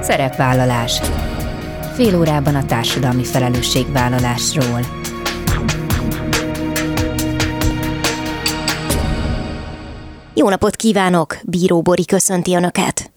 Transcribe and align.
Szerepvállalás. 0.00 1.00
Fél 1.94 2.18
órában 2.18 2.54
a 2.54 2.64
társadalmi 2.64 3.24
felelősségvállalásról. 3.24 4.80
Jó 10.34 10.48
napot 10.48 10.76
kívánok! 10.76 11.36
Bíró 11.44 11.82
Bori 11.82 12.04
köszönti 12.04 12.54
Önöket! 12.54 13.07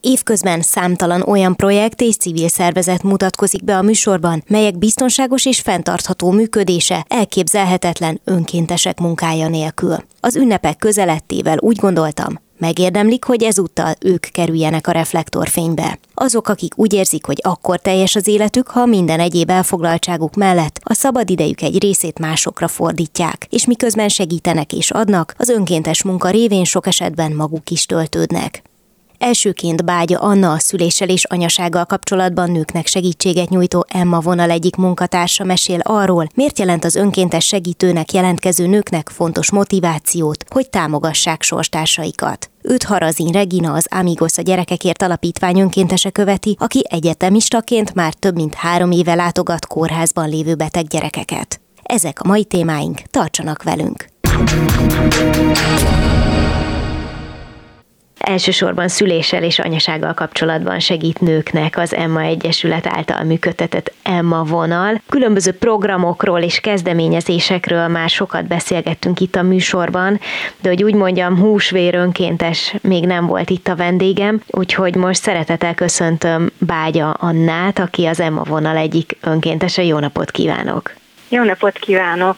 Évközben 0.00 0.60
számtalan 0.60 1.22
olyan 1.22 1.56
projekt 1.56 2.00
és 2.00 2.16
civil 2.16 2.48
szervezet 2.48 3.02
mutatkozik 3.02 3.64
be 3.64 3.76
a 3.76 3.82
műsorban, 3.82 4.44
melyek 4.46 4.78
biztonságos 4.78 5.46
és 5.46 5.60
fenntartható 5.60 6.30
működése 6.30 7.04
elképzelhetetlen 7.08 8.20
önkéntesek 8.24 9.00
munkája 9.00 9.48
nélkül. 9.48 9.96
Az 10.20 10.36
ünnepek 10.36 10.76
közelettével 10.76 11.58
úgy 11.60 11.76
gondoltam, 11.76 12.38
Megérdemlik, 12.58 13.24
hogy 13.24 13.42
ezúttal 13.42 13.94
ők 14.00 14.20
kerüljenek 14.20 14.86
a 14.86 14.92
reflektorfénybe. 14.92 15.98
Azok, 16.14 16.48
akik 16.48 16.78
úgy 16.78 16.92
érzik, 16.92 17.24
hogy 17.24 17.40
akkor 17.42 17.78
teljes 17.78 18.16
az 18.16 18.26
életük, 18.26 18.68
ha 18.68 18.86
minden 18.86 19.20
egyéb 19.20 19.50
elfoglaltságuk 19.50 20.34
mellett 20.34 20.80
a 20.82 20.94
szabad 20.94 21.30
idejük 21.30 21.62
egy 21.62 21.82
részét 21.82 22.18
másokra 22.18 22.68
fordítják, 22.68 23.46
és 23.50 23.66
miközben 23.66 24.08
segítenek 24.08 24.72
és 24.72 24.90
adnak, 24.90 25.34
az 25.36 25.48
önkéntes 25.48 26.02
munka 26.02 26.30
révén 26.30 26.64
sok 26.64 26.86
esetben 26.86 27.32
maguk 27.32 27.70
is 27.70 27.86
töltődnek. 27.86 28.62
Elsőként 29.18 29.84
Bágya 29.84 30.18
Anna 30.18 30.52
a 30.52 30.58
szüléssel 30.58 31.08
és 31.08 31.24
anyasággal 31.24 31.84
kapcsolatban 31.84 32.50
nőknek 32.50 32.86
segítséget 32.86 33.48
nyújtó 33.48 33.84
Emma 33.88 34.20
vonal 34.20 34.50
egyik 34.50 34.76
munkatársa 34.76 35.44
mesél 35.44 35.80
arról, 35.82 36.28
miért 36.34 36.58
jelent 36.58 36.84
az 36.84 36.94
önkéntes 36.94 37.46
segítőnek 37.46 38.12
jelentkező 38.12 38.66
nőknek 38.66 39.08
fontos 39.08 39.50
motivációt, 39.50 40.44
hogy 40.48 40.70
támogassák 40.70 41.42
sorstársaikat. 41.42 42.50
Őt 42.62 42.82
Harazin 42.82 43.32
Regina, 43.32 43.72
az 43.72 43.86
Amigos 43.90 44.38
a 44.38 44.42
gyerekekért 44.42 45.02
alapítvány 45.02 45.58
önkéntese 45.60 46.10
követi, 46.10 46.56
aki 46.58 46.84
egyetemistaként 46.88 47.94
már 47.94 48.14
több 48.14 48.34
mint 48.34 48.54
három 48.54 48.90
éve 48.90 49.14
látogat 49.14 49.66
kórházban 49.66 50.28
lévő 50.28 50.54
beteg 50.54 50.86
gyerekeket. 50.86 51.60
Ezek 51.82 52.20
a 52.20 52.28
mai 52.28 52.44
témáink, 52.44 52.98
tartsanak 53.00 53.62
velünk! 53.62 54.08
Elsősorban 58.28 58.88
szüléssel 58.88 59.42
és 59.42 59.58
anyasággal 59.58 60.14
kapcsolatban 60.14 60.78
segít 60.78 61.20
nőknek 61.20 61.78
az 61.78 61.94
Emma 61.94 62.20
Egyesület 62.20 62.86
által 62.86 63.24
működtetett 63.24 63.92
Emma 64.02 64.42
vonal. 64.42 65.00
Különböző 65.08 65.52
programokról 65.52 66.40
és 66.40 66.60
kezdeményezésekről 66.60 67.88
már 67.88 68.08
sokat 68.08 68.46
beszélgettünk 68.46 69.20
itt 69.20 69.36
a 69.36 69.42
műsorban, 69.42 70.20
de 70.60 70.68
hogy 70.68 70.82
úgy 70.82 70.94
mondjam, 70.94 71.38
húsvér 71.38 71.94
önkéntes 71.94 72.74
még 72.82 73.06
nem 73.06 73.26
volt 73.26 73.50
itt 73.50 73.68
a 73.68 73.76
vendégem, 73.76 74.42
úgyhogy 74.46 74.94
most 74.94 75.22
szeretettel 75.22 75.74
köszöntöm 75.74 76.50
Bágya 76.58 77.10
Annát, 77.10 77.78
aki 77.78 78.06
az 78.06 78.20
Emma 78.20 78.42
vonal 78.42 78.76
egyik 78.76 79.16
önkéntese. 79.20 79.84
Jó 79.84 79.98
napot 79.98 80.30
kívánok! 80.30 80.92
Jó 81.30 81.42
napot 81.42 81.78
kívánok! 81.78 82.36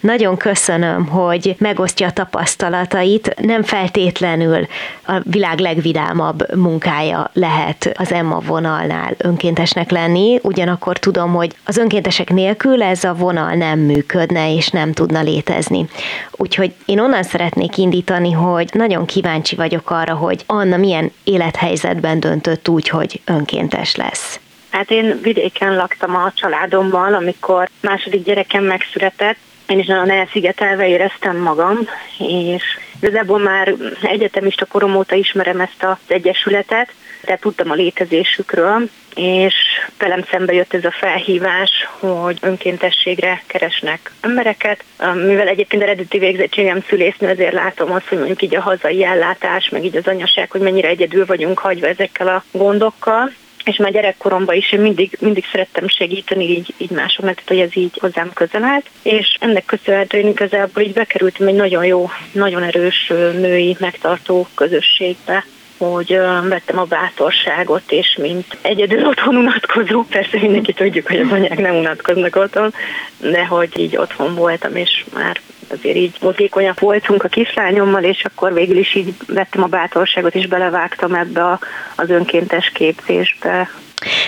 Nagyon 0.00 0.36
köszönöm, 0.36 1.06
hogy 1.06 1.54
megosztja 1.58 2.06
a 2.06 2.12
tapasztalatait. 2.12 3.34
Nem 3.40 3.62
feltétlenül 3.62 4.66
a 5.06 5.20
világ 5.22 5.58
legvidámabb 5.58 6.54
munkája 6.54 7.30
lehet 7.32 7.92
az 7.98 8.12
Emma 8.12 8.38
vonalnál 8.38 9.14
önkéntesnek 9.18 9.90
lenni, 9.90 10.38
ugyanakkor 10.42 10.98
tudom, 10.98 11.34
hogy 11.34 11.52
az 11.64 11.76
önkéntesek 11.76 12.30
nélkül 12.30 12.82
ez 12.82 13.04
a 13.04 13.14
vonal 13.14 13.54
nem 13.54 13.78
működne 13.78 14.54
és 14.54 14.68
nem 14.68 14.92
tudna 14.92 15.22
létezni. 15.22 15.86
Úgyhogy 16.30 16.74
én 16.84 17.00
onnan 17.00 17.22
szeretnék 17.22 17.76
indítani, 17.76 18.32
hogy 18.32 18.70
nagyon 18.72 19.06
kíváncsi 19.06 19.56
vagyok 19.56 19.90
arra, 19.90 20.14
hogy 20.14 20.42
Anna 20.46 20.76
milyen 20.76 21.12
élethelyzetben 21.24 22.20
döntött 22.20 22.68
úgy, 22.68 22.88
hogy 22.88 23.20
önkéntes 23.24 23.96
lesz. 23.96 24.40
Hát 24.74 24.90
én 24.90 25.20
vidéken 25.22 25.74
laktam 25.74 26.14
a 26.16 26.32
családommal, 26.34 27.14
amikor 27.14 27.68
második 27.80 28.24
gyerekem 28.24 28.64
megszületett, 28.64 29.36
én 29.66 29.78
is 29.78 29.86
nagyon 29.86 30.10
elszigetelve 30.10 30.88
éreztem 30.88 31.36
magam, 31.36 31.78
és 32.18 32.62
igazából 33.00 33.38
már 33.38 33.74
egyetemista 34.02 34.64
korom 34.64 34.96
óta 34.96 35.14
ismerem 35.14 35.60
ezt 35.60 35.82
az 35.82 35.96
egyesületet, 36.06 36.92
tehát 37.20 37.40
tudtam 37.40 37.70
a 37.70 37.74
létezésükről, 37.74 38.88
és 39.14 39.54
velem 39.98 40.24
szembe 40.30 40.52
jött 40.52 40.74
ez 40.74 40.84
a 40.84 40.90
felhívás, 40.90 41.70
hogy 41.98 42.38
önkéntességre 42.40 43.42
keresnek 43.46 44.12
embereket. 44.20 44.84
Mivel 45.14 45.48
egyébként 45.48 45.82
eredeti 45.82 46.18
végzettségem 46.18 46.84
szülésznő, 46.88 47.28
ezért 47.28 47.52
látom 47.52 47.92
azt, 47.92 48.08
hogy 48.08 48.18
mondjuk 48.18 48.42
így 48.42 48.56
a 48.56 48.60
hazai 48.60 49.04
ellátás, 49.04 49.68
meg 49.68 49.84
így 49.84 49.96
az 49.96 50.06
anyaság, 50.06 50.50
hogy 50.50 50.60
mennyire 50.60 50.88
egyedül 50.88 51.26
vagyunk 51.26 51.58
hagyva 51.58 51.86
ezekkel 51.86 52.28
a 52.28 52.44
gondokkal 52.50 53.32
és 53.64 53.76
már 53.76 53.92
gyerekkoromban 53.92 54.56
is 54.56 54.72
én 54.72 54.80
mindig, 54.80 55.16
mindig 55.20 55.44
szerettem 55.50 55.88
segíteni 55.88 56.50
így, 56.50 56.74
így 56.76 56.90
másoknak, 56.90 57.34
tehát 57.34 57.48
hogy 57.48 57.58
ez 57.58 57.84
így 57.84 57.98
hozzám 58.00 58.32
közel 58.32 58.64
állt, 58.64 58.90
és 59.02 59.36
ennek 59.40 59.64
köszönhetően 59.64 60.26
igazából 60.26 60.82
így 60.82 60.92
bekerültem 60.92 61.46
egy 61.46 61.54
nagyon 61.54 61.84
jó, 61.84 62.10
nagyon 62.32 62.62
erős 62.62 63.06
női 63.32 63.76
megtartó 63.80 64.46
közösségbe, 64.54 65.44
hogy 65.78 66.18
vettem 66.48 66.78
a 66.78 66.84
bátorságot, 66.84 67.82
és 67.92 68.16
mint 68.20 68.56
egyedül 68.60 69.06
otthon 69.06 69.36
unatkozó, 69.36 70.02
persze 70.02 70.38
mindenki 70.40 70.72
tudjuk, 70.72 71.06
hogy 71.06 71.20
az 71.20 71.30
anyák 71.30 71.58
nem 71.58 71.74
unatkoznak 71.74 72.36
otthon, 72.36 72.74
de 73.18 73.46
hogy 73.46 73.78
így 73.78 73.96
otthon 73.96 74.34
voltam, 74.34 74.76
és 74.76 75.04
már 75.14 75.40
azért 75.68 75.96
így 75.96 76.16
mozgékonyak 76.20 76.80
voltunk 76.80 77.24
a 77.24 77.28
kislányommal, 77.28 78.02
és 78.02 78.24
akkor 78.24 78.52
végül 78.52 78.76
is 78.76 78.94
így 78.94 79.14
vettem 79.26 79.62
a 79.62 79.66
bátorságot, 79.66 80.34
és 80.34 80.46
belevágtam 80.46 81.14
ebbe 81.14 81.44
a, 81.44 81.58
az 81.94 82.10
önkéntes 82.10 82.70
képzésbe. 82.74 83.70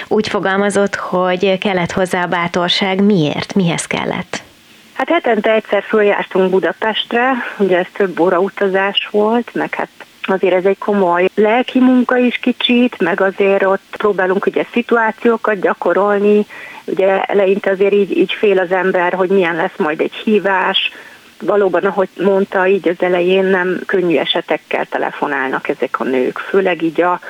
Úgy 0.08 0.28
fogalmazott, 0.28 0.94
hogy 0.94 1.58
kellett 1.58 1.92
hozzá 1.92 2.22
a 2.22 2.26
bátorság. 2.26 3.02
Miért? 3.02 3.54
Mihez 3.54 3.86
kellett? 3.86 4.42
Hát 4.92 5.08
hetente 5.08 5.52
egyszer 5.52 5.82
följártunk 5.82 6.50
Budapestre, 6.50 7.32
ugye 7.58 7.78
ez 7.78 7.86
több 7.92 8.20
óra 8.20 8.38
utazás 8.38 9.08
volt, 9.10 9.54
meg 9.54 9.74
hát 9.74 9.88
azért 10.28 10.54
ez 10.54 10.64
egy 10.64 10.78
komoly 10.78 11.28
lelki 11.34 11.78
munka 11.80 12.16
is 12.16 12.36
kicsit, 12.36 13.00
meg 13.00 13.20
azért 13.20 13.64
ott 13.64 13.94
próbálunk 13.96 14.46
ugye 14.46 14.64
szituációkat 14.72 15.60
gyakorolni, 15.60 16.46
ugye 16.84 17.22
eleinte 17.22 17.70
azért 17.70 17.92
így, 17.92 18.16
így 18.16 18.32
fél 18.32 18.58
az 18.58 18.72
ember, 18.72 19.12
hogy 19.12 19.28
milyen 19.28 19.56
lesz 19.56 19.76
majd 19.76 20.00
egy 20.00 20.14
hívás, 20.14 20.92
valóban, 21.40 21.84
ahogy 21.84 22.08
mondta, 22.22 22.66
így 22.66 22.88
az 22.88 23.02
elején 23.02 23.44
nem 23.44 23.80
könnyű 23.86 24.16
esetekkel 24.16 24.86
telefonálnak 24.86 25.68
ezek 25.68 26.00
a 26.00 26.04
nők, 26.04 26.38
főleg 26.38 26.82
így 26.82 27.00
a 27.00 27.20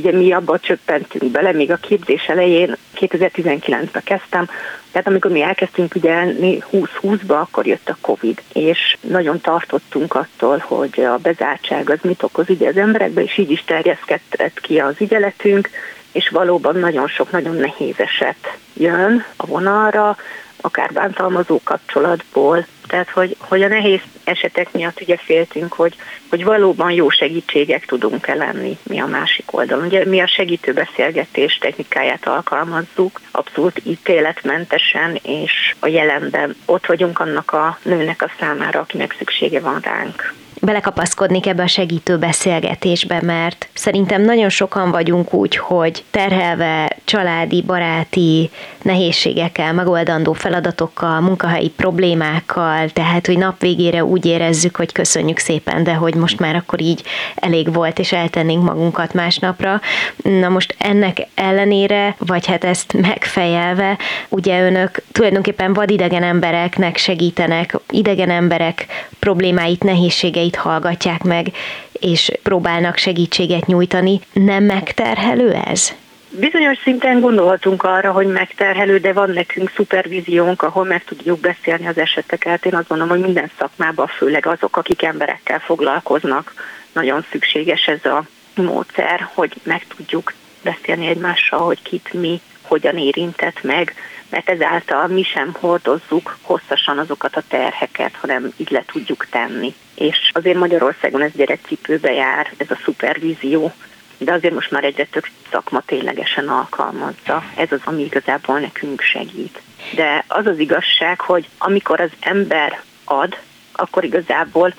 ugye 0.00 0.12
mi 0.12 0.32
abba 0.32 0.58
csöppentünk 0.58 1.30
bele, 1.30 1.52
még 1.52 1.70
a 1.70 1.76
képzés 1.76 2.24
elején 2.26 2.76
2019-ben 2.96 4.02
kezdtem, 4.04 4.48
tehát 4.92 5.06
amikor 5.06 5.30
mi 5.30 5.42
elkezdtünk 5.42 5.94
ügyelni 5.94 6.62
2020-ba, 6.72 7.40
akkor 7.40 7.66
jött 7.66 7.88
a 7.88 7.96
Covid, 8.00 8.42
és 8.52 8.96
nagyon 9.00 9.40
tartottunk 9.40 10.14
attól, 10.14 10.64
hogy 10.66 11.00
a 11.00 11.16
bezártság 11.16 11.90
az 11.90 11.98
mit 12.02 12.22
okoz 12.22 12.48
ugye 12.48 12.68
az 12.68 12.76
emberekbe, 12.76 13.22
és 13.22 13.38
így 13.38 13.50
is 13.50 13.64
terjeszkedett 13.64 14.60
ki 14.60 14.78
az 14.78 14.94
ügyeletünk, 14.98 15.70
és 16.12 16.28
valóban 16.28 16.76
nagyon 16.76 17.08
sok, 17.08 17.30
nagyon 17.30 17.56
nehéz 17.56 17.94
eset 17.98 18.58
jön 18.72 19.24
a 19.36 19.46
vonalra, 19.46 20.16
akár 20.60 20.92
bántalmazó 20.92 21.60
kapcsolatból, 21.64 22.66
tehát 22.86 23.10
hogy, 23.10 23.36
hogy 23.38 23.62
a 23.62 23.68
nehéz 23.68 24.00
esetek 24.24 24.72
miatt 24.72 25.00
ugye 25.00 25.16
féltünk, 25.16 25.72
hogy, 25.72 25.96
hogy 26.28 26.44
valóban 26.44 26.90
jó 26.90 27.08
segítségek 27.08 27.86
tudunk-e 27.86 28.34
lenni 28.34 28.78
mi 28.82 29.00
a 29.00 29.06
másik 29.06 29.52
oldalon. 29.52 29.84
Ugye 29.84 30.04
mi 30.04 30.20
a 30.20 30.26
segítő 30.26 30.72
beszélgetés 30.72 31.58
technikáját 31.58 32.26
alkalmazzuk, 32.26 33.20
abszolút 33.30 33.80
ítéletmentesen, 33.84 35.18
és 35.22 35.74
a 35.78 35.86
jelenben 35.86 36.56
ott 36.64 36.86
vagyunk 36.86 37.18
annak 37.18 37.52
a 37.52 37.78
nőnek 37.82 38.22
a 38.22 38.30
számára, 38.38 38.80
akinek 38.80 39.14
szüksége 39.18 39.60
van 39.60 39.80
ránk. 39.80 40.34
Belekapaszkodnék 40.60 41.46
ebbe 41.46 41.62
a 41.62 41.66
segítő 41.66 42.18
beszélgetésbe, 42.18 43.20
mert 43.22 43.68
szerintem 43.72 44.22
nagyon 44.22 44.48
sokan 44.48 44.90
vagyunk 44.90 45.34
úgy, 45.34 45.56
hogy 45.56 46.04
terhelve 46.10 46.96
családi, 47.04 47.62
baráti 47.62 48.50
nehézségekkel, 48.82 49.72
megoldandó 49.72 50.32
feladatokkal, 50.32 51.20
munkahelyi 51.20 51.68
problémákkal, 51.68 52.88
tehát 52.88 53.26
hogy 53.26 53.38
nap 53.38 53.60
végére 53.60 54.04
úgy 54.04 54.26
érezzük, 54.26 54.76
hogy 54.76 54.92
köszönjük 54.92 55.38
szépen, 55.38 55.82
de 55.82 55.94
hogy 55.94 56.14
most 56.14 56.38
már 56.38 56.54
akkor 56.54 56.80
így 56.80 57.02
elég 57.34 57.72
volt, 57.72 57.98
és 57.98 58.12
eltennénk 58.12 58.62
magunkat 58.62 59.14
másnapra. 59.14 59.80
Na 60.22 60.48
most 60.48 60.74
ennek 60.78 61.26
ellenére, 61.34 62.14
vagy 62.18 62.46
hát 62.46 62.64
ezt 62.64 62.92
megfejelve, 62.92 63.98
ugye 64.28 64.64
önök 64.64 65.02
tulajdonképpen 65.12 65.72
vadidegen 65.72 66.22
embereknek 66.22 66.96
segítenek, 66.96 67.76
idegen 67.90 68.30
emberek 68.30 68.86
problémáit, 69.18 69.82
nehézségeit 69.82 70.49
hallgatják 70.56 71.22
meg, 71.22 71.46
és 71.92 72.30
próbálnak 72.42 72.96
segítséget 72.96 73.66
nyújtani. 73.66 74.20
Nem 74.32 74.64
megterhelő 74.64 75.52
ez? 75.52 75.92
Bizonyos 76.28 76.78
szinten 76.78 77.20
gondolhatunk 77.20 77.82
arra, 77.82 78.12
hogy 78.12 78.26
megterhelő, 78.26 78.98
de 78.98 79.12
van 79.12 79.30
nekünk 79.30 79.70
szupervíziónk, 79.74 80.62
ahol 80.62 80.84
meg 80.84 81.04
tudjuk 81.04 81.40
beszélni 81.40 81.86
az 81.86 81.98
eseteket. 81.98 82.66
Én 82.66 82.74
azt 82.74 82.88
gondolom, 82.88 83.12
hogy 83.12 83.24
minden 83.24 83.50
szakmában, 83.58 84.06
főleg 84.06 84.46
azok, 84.46 84.76
akik 84.76 85.02
emberekkel 85.02 85.58
foglalkoznak, 85.58 86.54
nagyon 86.92 87.24
szükséges 87.30 87.86
ez 87.86 88.04
a 88.04 88.24
módszer, 88.54 89.28
hogy 89.34 89.52
meg 89.62 89.86
tudjuk 89.96 90.32
beszélni 90.62 91.06
egymással, 91.06 91.58
hogy 91.58 91.82
kit 91.82 92.12
mi 92.12 92.40
hogyan 92.70 92.98
érintett 92.98 93.62
meg, 93.62 93.94
mert 94.28 94.48
ezáltal 94.48 95.06
mi 95.06 95.22
sem 95.22 95.56
hordozzuk 95.60 96.38
hosszasan 96.42 96.98
azokat 96.98 97.36
a 97.36 97.42
terheket, 97.48 98.14
hanem 98.20 98.52
így 98.56 98.70
le 98.70 98.84
tudjuk 98.86 99.26
tenni. 99.30 99.74
És 99.94 100.30
azért 100.34 100.58
Magyarországon 100.58 101.22
ez 101.22 101.32
gyerekcipőbe 101.32 102.12
jár, 102.12 102.52
ez 102.56 102.70
a 102.70 102.78
szupervízió, 102.84 103.72
de 104.18 104.32
azért 104.32 104.54
most 104.54 104.70
már 104.70 104.84
egyre 104.84 105.04
több 105.04 105.24
szakma 105.50 105.82
ténylegesen 105.86 106.48
alkalmazza. 106.48 107.42
Ez 107.56 107.72
az, 107.72 107.80
ami 107.84 108.02
igazából 108.02 108.58
nekünk 108.58 109.00
segít. 109.00 109.62
De 109.94 110.24
az 110.28 110.46
az 110.46 110.58
igazság, 110.58 111.20
hogy 111.20 111.48
amikor 111.58 112.00
az 112.00 112.10
ember 112.20 112.82
ad, 113.04 113.36
akkor 113.72 114.04
igazából 114.04 114.74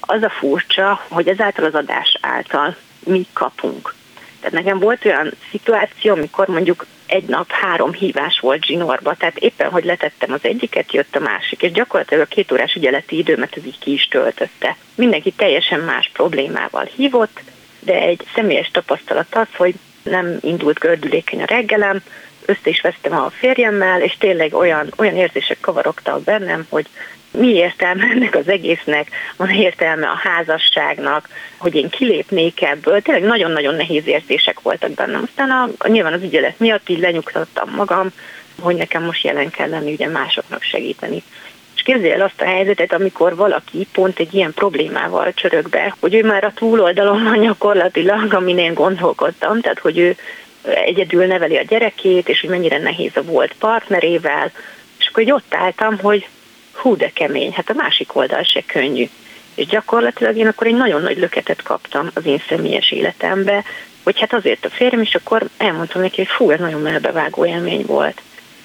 az 0.00 0.22
a 0.22 0.30
furcsa, 0.30 1.04
hogy 1.08 1.28
ezáltal 1.28 1.64
az 1.64 1.74
adás 1.74 2.18
által 2.20 2.76
mi 3.04 3.26
kapunk. 3.32 3.94
Tehát 4.40 4.64
nekem 4.64 4.78
volt 4.78 5.04
olyan 5.04 5.32
szituáció, 5.50 6.12
amikor 6.12 6.46
mondjuk 6.48 6.86
egy 7.12 7.24
nap 7.24 7.50
három 7.50 7.92
hívás 7.92 8.38
volt 8.38 8.64
zsinórba, 8.64 9.14
tehát 9.14 9.36
éppen, 9.36 9.70
hogy 9.70 9.84
letettem 9.84 10.32
az 10.32 10.40
egyiket, 10.42 10.92
jött 10.92 11.16
a 11.16 11.20
másik, 11.20 11.62
és 11.62 11.70
gyakorlatilag 11.70 12.24
a 12.24 12.34
két 12.34 12.52
órás 12.52 12.74
ügyeleti 12.74 13.18
időmet 13.18 13.56
ez 13.56 13.66
így 13.66 13.78
ki 13.78 13.92
is 13.92 14.08
töltötte. 14.08 14.76
Mindenki 14.94 15.30
teljesen 15.30 15.80
más 15.80 16.10
problémával 16.12 16.88
hívott, 16.96 17.40
de 17.80 17.94
egy 17.94 18.26
személyes 18.34 18.70
tapasztalat 18.70 19.34
az, 19.34 19.46
hogy 19.56 19.74
nem 20.02 20.38
indult 20.40 20.78
gördülékeny 20.78 21.42
a 21.42 21.46
reggelem, 21.46 22.02
össze 22.46 22.70
is 22.70 22.80
vesztem 22.80 23.12
a 23.12 23.30
férjemmel, 23.30 24.02
és 24.02 24.16
tényleg 24.18 24.54
olyan, 24.54 24.92
olyan 24.96 25.16
érzések 25.16 25.60
kavarogtak 25.60 26.22
bennem, 26.22 26.66
hogy 26.68 26.86
mi 27.32 27.48
értelme 27.48 28.04
ennek 28.04 28.34
az 28.34 28.48
egésznek, 28.48 29.08
van 29.36 29.50
értelme 29.50 30.08
a 30.08 30.20
házasságnak, 30.22 31.28
hogy 31.56 31.74
én 31.74 31.88
kilépnék 31.88 32.62
ebből. 32.62 33.00
Tényleg 33.00 33.24
nagyon-nagyon 33.24 33.74
nehéz 33.74 34.06
érzések 34.06 34.60
voltak 34.60 34.90
bennem. 34.90 35.22
Aztán 35.28 35.50
a, 35.50 35.68
a, 35.78 35.88
nyilván 35.88 36.12
az 36.12 36.22
ügyelet 36.22 36.58
miatt 36.58 36.88
így 36.88 36.98
lenyugtattam 36.98 37.70
magam, 37.74 38.08
hogy 38.60 38.76
nekem 38.76 39.02
most 39.02 39.24
jelen 39.24 39.50
kell 39.50 39.68
lenni, 39.68 39.92
ugye 39.92 40.08
másoknak 40.08 40.62
segíteni. 40.62 41.22
És 41.76 41.82
képzelj 41.82 42.12
el 42.12 42.20
azt 42.20 42.40
a 42.40 42.44
helyzetet, 42.44 42.92
amikor 42.92 43.36
valaki 43.36 43.86
pont 43.92 44.18
egy 44.18 44.34
ilyen 44.34 44.54
problémával 44.54 45.32
csörög 45.34 45.68
be, 45.68 45.94
hogy 46.00 46.14
ő 46.14 46.24
már 46.24 46.44
a 46.44 46.52
túloldalon 46.54 47.22
van 47.22 47.40
gyakorlatilag, 47.40 48.34
amin 48.34 48.58
én 48.58 48.74
gondolkodtam, 48.74 49.60
tehát 49.60 49.78
hogy 49.78 49.98
ő 49.98 50.16
egyedül 50.62 51.26
neveli 51.26 51.56
a 51.56 51.62
gyerekét, 51.62 52.28
és 52.28 52.40
hogy 52.40 52.50
mennyire 52.50 52.78
nehéz 52.78 53.16
a 53.16 53.22
volt 53.22 53.54
partnerével, 53.58 54.50
és 54.98 55.06
akkor 55.06 55.22
így 55.22 55.32
ott 55.32 55.54
álltam, 55.54 55.98
hogy 55.98 56.28
hú 56.72 56.96
de 56.96 57.10
kemény, 57.14 57.52
hát 57.52 57.70
a 57.70 57.74
másik 57.76 58.16
oldal 58.16 58.42
se 58.42 58.62
könnyű. 58.66 59.08
És 59.54 59.66
gyakorlatilag 59.66 60.36
én 60.36 60.46
akkor 60.46 60.66
egy 60.66 60.76
nagyon 60.76 61.02
nagy 61.02 61.18
löketet 61.18 61.62
kaptam 61.62 62.10
az 62.14 62.26
én 62.26 62.42
személyes 62.48 62.90
életembe, 62.90 63.64
hogy 64.02 64.20
hát 64.20 64.32
azért 64.32 64.64
a 64.64 64.70
férjem, 64.70 65.00
és 65.00 65.14
akkor 65.14 65.48
elmondtam 65.56 66.00
neki, 66.00 66.16
hogy 66.16 66.30
fú, 66.30 66.50
ez 66.50 66.60
nagyon 66.60 66.80
melbevágó 66.80 67.46
élmény 67.46 67.84
volt. 67.86 68.22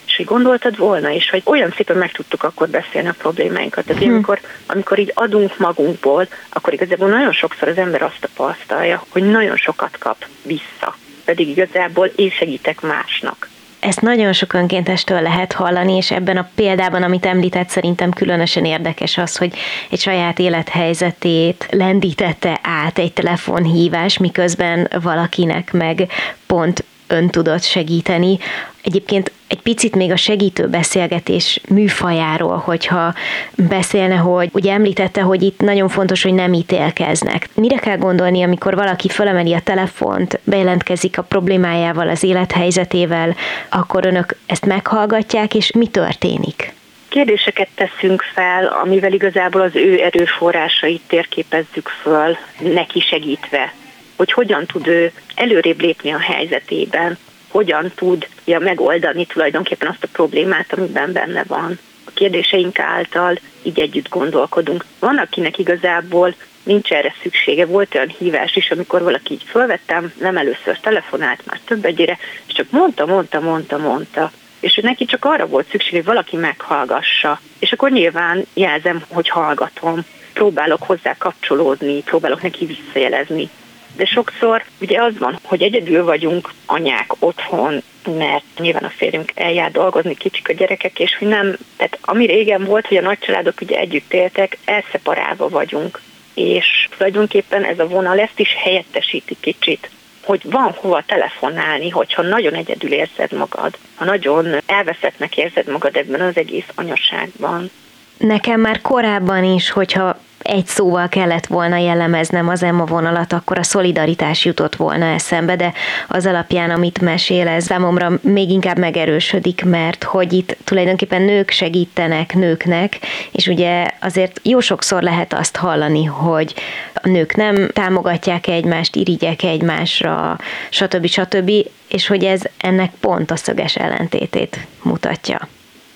És 0.08 0.16
hogy 0.16 0.26
gondoltad 0.26 0.78
volna 0.78 1.10
is, 1.10 1.30
hogy 1.30 1.42
olyan 1.46 1.74
szépen 1.76 1.98
meg 1.98 2.12
tudtuk 2.12 2.44
akkor 2.44 2.70
beszélni 2.70 3.08
a 3.08 3.16
problémáinkat. 3.18 3.86
Tehát 3.86 4.04
hmm. 4.04 4.14
amikor, 4.14 4.40
amikor 4.66 5.00
így 5.00 5.12
adunk 5.14 5.58
magunkból, 5.58 6.28
akkor 6.50 6.74
igazából 6.74 7.10
nagyon 7.10 7.34
sokszor 7.34 7.68
az 7.68 7.78
ember 7.78 8.02
azt 8.02 8.20
tapasztalja, 8.20 9.06
hogy 9.10 9.24
nagyon 9.24 9.56
sokat 9.56 9.98
kap 9.98 10.26
vissza. 10.42 10.96
Pedig 11.26 11.48
igazából 11.48 12.12
én 12.16 12.30
segítek 12.30 12.82
másnak. 12.82 13.50
Ezt 13.80 14.02
nagyon 14.02 14.34
sok 14.34 14.54
önkéntestől 14.54 15.22
lehet 15.22 15.54
hallani, 15.54 15.96
és 15.96 16.12
ebben 16.12 16.38
a 16.38 16.50
példában, 16.56 17.04
amit 17.04 17.26
említett, 17.26 17.70
szerintem 17.70 18.12
különösen 18.12 18.66
érdekes 18.66 19.18
az, 19.18 19.38
hogy 19.38 19.54
egy 19.90 20.00
saját 20.00 20.40
élethelyzetét 20.40 21.68
lendítette 21.72 22.60
át 22.64 22.98
egy 22.98 23.14
telefonhívás, 23.14 24.18
miközben 24.18 24.88
valakinek 25.02 25.74
meg 25.74 26.12
pont 26.46 26.84
ön 27.08 27.30
tudott 27.30 27.64
segíteni. 27.64 28.38
Egyébként 28.84 29.32
egy 29.48 29.62
picit 29.62 29.96
még 29.96 30.12
a 30.12 30.16
segítő 30.16 30.68
beszélgetés 30.68 31.62
műfajáról, 31.70 32.58
hogyha 32.58 33.14
beszélne, 33.56 34.16
hogy 34.16 34.50
ugye 34.54 34.72
említette, 34.72 35.22
hogy 35.22 35.42
itt 35.42 35.60
nagyon 35.60 35.90
fontos, 35.90 36.24
hogy 36.24 36.34
nem 36.34 36.54
ítélkeznek. 36.54 37.50
Mire 37.54 37.78
kell 37.78 37.98
gondolni, 37.98 38.44
amikor 38.44 38.76
valaki 38.76 39.10
felemeli 39.10 39.54
a 39.54 39.60
telefont, 39.60 40.40
bejelentkezik 40.44 41.18
a 41.18 41.22
problémájával, 41.22 42.10
az 42.10 42.24
élethelyzetével, 42.24 43.36
akkor 43.70 44.06
önök 44.06 44.36
ezt 44.46 44.66
meghallgatják, 44.66 45.56
és 45.56 45.72
mi 45.72 45.88
történik? 45.88 46.74
Kérdéseket 47.10 47.68
teszünk 47.76 48.22
fel, 48.34 48.66
amivel 48.66 49.14
igazából 49.14 49.62
az 49.62 49.76
ő 49.76 50.04
erőforrásait 50.04 51.02
térképezzük 51.08 51.88
föl, 51.88 52.38
neki 52.60 53.00
segítve 53.00 53.74
hogy 54.18 54.32
hogyan 54.32 54.66
tud 54.66 54.88
ő 54.88 55.12
előrébb 55.36 55.82
lépni 55.82 56.12
a 56.12 56.20
helyzetében, 56.20 57.18
hogyan 57.58 57.92
tudja 57.96 58.60
megoldani 58.60 59.26
tulajdonképpen 59.26 59.88
azt 59.88 60.04
a 60.04 60.08
problémát, 60.12 60.74
amiben 60.74 61.12
benne 61.12 61.44
van. 61.48 61.80
A 62.06 62.12
kérdéseink 62.14 62.80
által 62.80 63.40
így 63.64 63.80
együtt 63.80 64.10
gondolkodunk. 64.10 64.86
Van, 65.00 65.18
akinek 65.18 65.58
igazából 65.58 66.36
nincs 66.64 66.92
erre 66.92 67.14
szüksége. 67.22 67.66
Volt 67.66 67.96
olyan 67.96 68.16
hívás 68.18 68.56
is, 68.56 68.72
amikor 68.72 69.02
valaki 69.02 69.34
így 69.34 69.44
fölvettem, 69.44 70.14
nem 70.20 70.38
először 70.38 70.80
telefonált, 70.80 71.46
már 71.46 71.60
több 71.66 71.86
egyére, 71.86 72.18
és 72.48 72.54
csak 72.54 72.70
mondta, 72.70 73.06
mondta, 73.06 73.40
mondta, 73.40 73.78
mondta. 73.78 74.32
És 74.60 74.80
neki 74.82 75.06
csak 75.06 75.26
arra 75.26 75.48
volt 75.48 75.70
szükség, 75.70 75.94
hogy 75.94 76.06
valaki 76.06 76.36
meghallgassa. 76.36 77.40
És 77.60 77.72
akkor 77.72 77.92
nyilván 77.92 78.46
jelzem, 78.54 79.04
hogy 79.08 79.30
hallgatom. 79.30 80.06
Próbálok 80.34 80.84
hozzá 80.84 81.16
kapcsolódni, 81.18 82.04
próbálok 82.04 82.42
neki 82.42 82.66
visszajelezni 82.66 83.50
de 83.98 84.06
sokszor 84.06 84.64
ugye 84.82 85.04
az 85.04 85.18
van, 85.18 85.40
hogy 85.44 85.62
egyedül 85.62 86.04
vagyunk 86.04 86.54
anyák 86.66 87.12
otthon, 87.20 87.82
mert 88.18 88.44
nyilván 88.58 88.84
a 88.84 88.90
férjünk 88.90 89.32
eljár 89.36 89.72
dolgozni, 89.72 90.16
kicsik 90.16 90.50
a 90.50 90.54
gyerekek, 90.54 91.00
és 91.00 91.16
hogy 91.18 91.28
nem, 91.28 91.56
tehát 91.76 91.98
ami 92.02 92.26
régen 92.26 92.64
volt, 92.64 92.88
hogy 92.88 92.98
a 92.98 93.02
nagycsaládok 93.02 93.62
ugye 93.62 93.78
együtt 93.78 94.14
éltek, 94.14 94.58
elszeparálva 94.66 95.50
vagyunk. 95.50 96.02
És 96.34 96.88
tulajdonképpen 96.98 97.64
ez 97.64 97.80
a 97.80 97.88
vonal 97.88 98.20
ezt 98.20 98.40
is 98.40 98.54
helyettesíti 98.64 99.38
kicsit 99.40 99.90
hogy 100.28 100.42
van 100.44 100.72
hova 100.76 101.04
telefonálni, 101.06 101.90
hogyha 101.90 102.22
nagyon 102.22 102.54
egyedül 102.54 102.92
érzed 102.92 103.32
magad, 103.32 103.78
ha 103.96 104.06
nagyon 104.06 104.62
elveszettnek 104.66 105.38
érzed 105.38 105.68
magad 105.68 105.96
ebben 105.96 106.22
az 106.22 106.38
egész 106.38 106.68
anyaságban. 106.76 107.72
Nekem 108.18 108.60
már 108.60 108.82
korábban 108.82 109.44
is, 109.44 109.70
hogyha 109.70 110.18
egy 110.48 110.66
szóval 110.66 111.10
kellett 111.10 111.46
volna 111.46 111.78
jellemeznem 111.78 112.50
az 112.50 112.64
Emma 112.64 112.86
vonalat, 112.86 113.34
akkor 113.34 113.58
a 113.58 113.64
szolidaritás 113.64 114.46
jutott 114.46 114.76
volna 114.76 115.06
eszembe, 115.06 115.56
de 115.56 115.74
az 116.08 116.26
alapján, 116.26 116.70
amit 116.70 117.02
mesél, 117.02 117.48
ez 117.48 117.66
számomra 117.66 118.12
még 118.22 118.50
inkább 118.50 118.78
megerősödik, 118.78 119.64
mert 119.66 120.04
hogy 120.04 120.34
itt 120.34 120.58
tulajdonképpen 120.64 121.22
nők 121.22 121.50
segítenek 121.50 122.34
nőknek, 122.34 123.00
és 123.32 123.48
ugye 123.48 123.88
azért 124.02 124.40
jó 124.44 124.60
sokszor 124.60 125.02
lehet 125.02 125.34
azt 125.34 125.56
hallani, 125.56 126.04
hogy 126.04 126.54
a 126.94 127.08
nők 127.08 127.36
nem 127.36 127.70
támogatják 127.74 128.48
egymást, 128.48 128.96
irigyek 128.96 129.44
egymásra, 129.44 130.38
stb. 130.70 131.06
stb., 131.06 131.52
és 131.88 132.08
hogy 132.08 132.24
ez 132.24 132.42
ennek 132.58 132.92
pont 133.00 133.32
a 133.32 133.36
szöges 133.36 133.76
ellentétét 133.76 134.68
mutatja. 134.82 135.48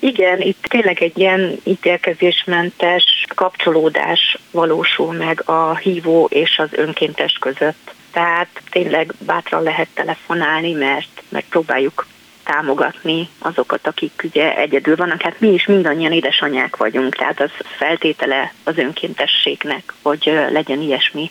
Igen, 0.04 0.40
itt 0.40 0.62
tényleg 0.62 1.02
egy 1.02 1.18
ilyen 1.18 1.60
ítélkezésmentes 1.64 3.24
kapcsolódás 3.34 4.38
valósul 4.50 5.12
meg 5.12 5.42
a 5.48 5.76
hívó 5.76 6.28
és 6.30 6.58
az 6.58 6.68
önkéntes 6.70 7.32
között. 7.40 7.94
Tehát 8.12 8.48
tényleg 8.70 9.14
bátran 9.18 9.62
lehet 9.62 9.88
telefonálni, 9.94 10.72
mert 10.72 11.22
megpróbáljuk 11.28 12.06
támogatni 12.44 13.28
azokat, 13.38 13.86
akik 13.86 14.20
ugye 14.24 14.56
egyedül 14.56 14.96
vannak. 14.96 15.22
Hát 15.22 15.40
mi 15.40 15.48
is 15.48 15.66
mindannyian 15.66 16.12
édesanyák 16.12 16.76
vagyunk, 16.76 17.16
tehát 17.16 17.40
az 17.40 17.50
feltétele 17.76 18.52
az 18.64 18.78
önkéntességnek, 18.78 19.92
hogy 20.02 20.32
legyen 20.50 20.80
ilyesmi 20.80 21.30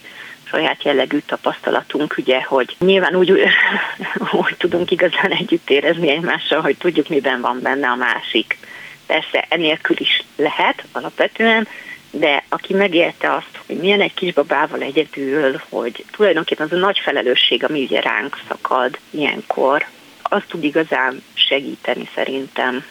saját 0.52 0.82
jellegű 0.82 1.18
tapasztalatunk, 1.18 2.14
ugye, 2.18 2.42
hogy 2.42 2.76
nyilván 2.78 3.14
úgy, 3.14 3.30
úgy 4.46 4.56
tudunk 4.58 4.90
igazán 4.90 5.30
együtt 5.30 5.70
érezni 5.70 6.10
egymással, 6.10 6.60
hogy 6.60 6.76
tudjuk, 6.76 7.08
miben 7.08 7.40
van 7.40 7.60
benne 7.62 7.88
a 7.88 7.96
másik. 7.96 8.58
Persze 9.06 9.46
enélkül 9.48 9.96
is 9.98 10.22
lehet 10.36 10.84
alapvetően, 10.92 11.68
de 12.10 12.44
aki 12.48 12.74
megélte 12.74 13.34
azt, 13.34 13.60
hogy 13.66 13.76
milyen 13.76 14.00
egy 14.00 14.14
kisbabával 14.14 14.80
egyedül, 14.80 15.60
hogy 15.68 16.04
tulajdonképpen 16.10 16.66
az 16.66 16.72
a 16.72 16.80
nagy 16.80 16.98
felelősség, 16.98 17.64
ami 17.64 17.82
ugye 17.82 18.00
ránk 18.00 18.38
szakad 18.48 18.98
ilyenkor, 19.10 19.86
az 20.22 20.42
tud 20.48 20.64
igazán 20.64 21.22
segíteni 21.34 22.08
szerintem. 22.14 22.84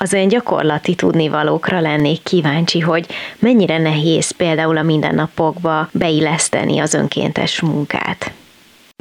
Az 0.00 0.14
olyan 0.14 0.28
gyakorlati 0.28 0.94
tudnivalókra 0.94 1.80
lennék 1.80 2.22
kíváncsi, 2.22 2.80
hogy 2.80 3.06
mennyire 3.38 3.78
nehéz 3.78 4.30
például 4.30 4.76
a 4.76 4.82
mindennapokba 4.82 5.88
beilleszteni 5.92 6.78
az 6.78 6.94
önkéntes 6.94 7.60
munkát. 7.60 8.32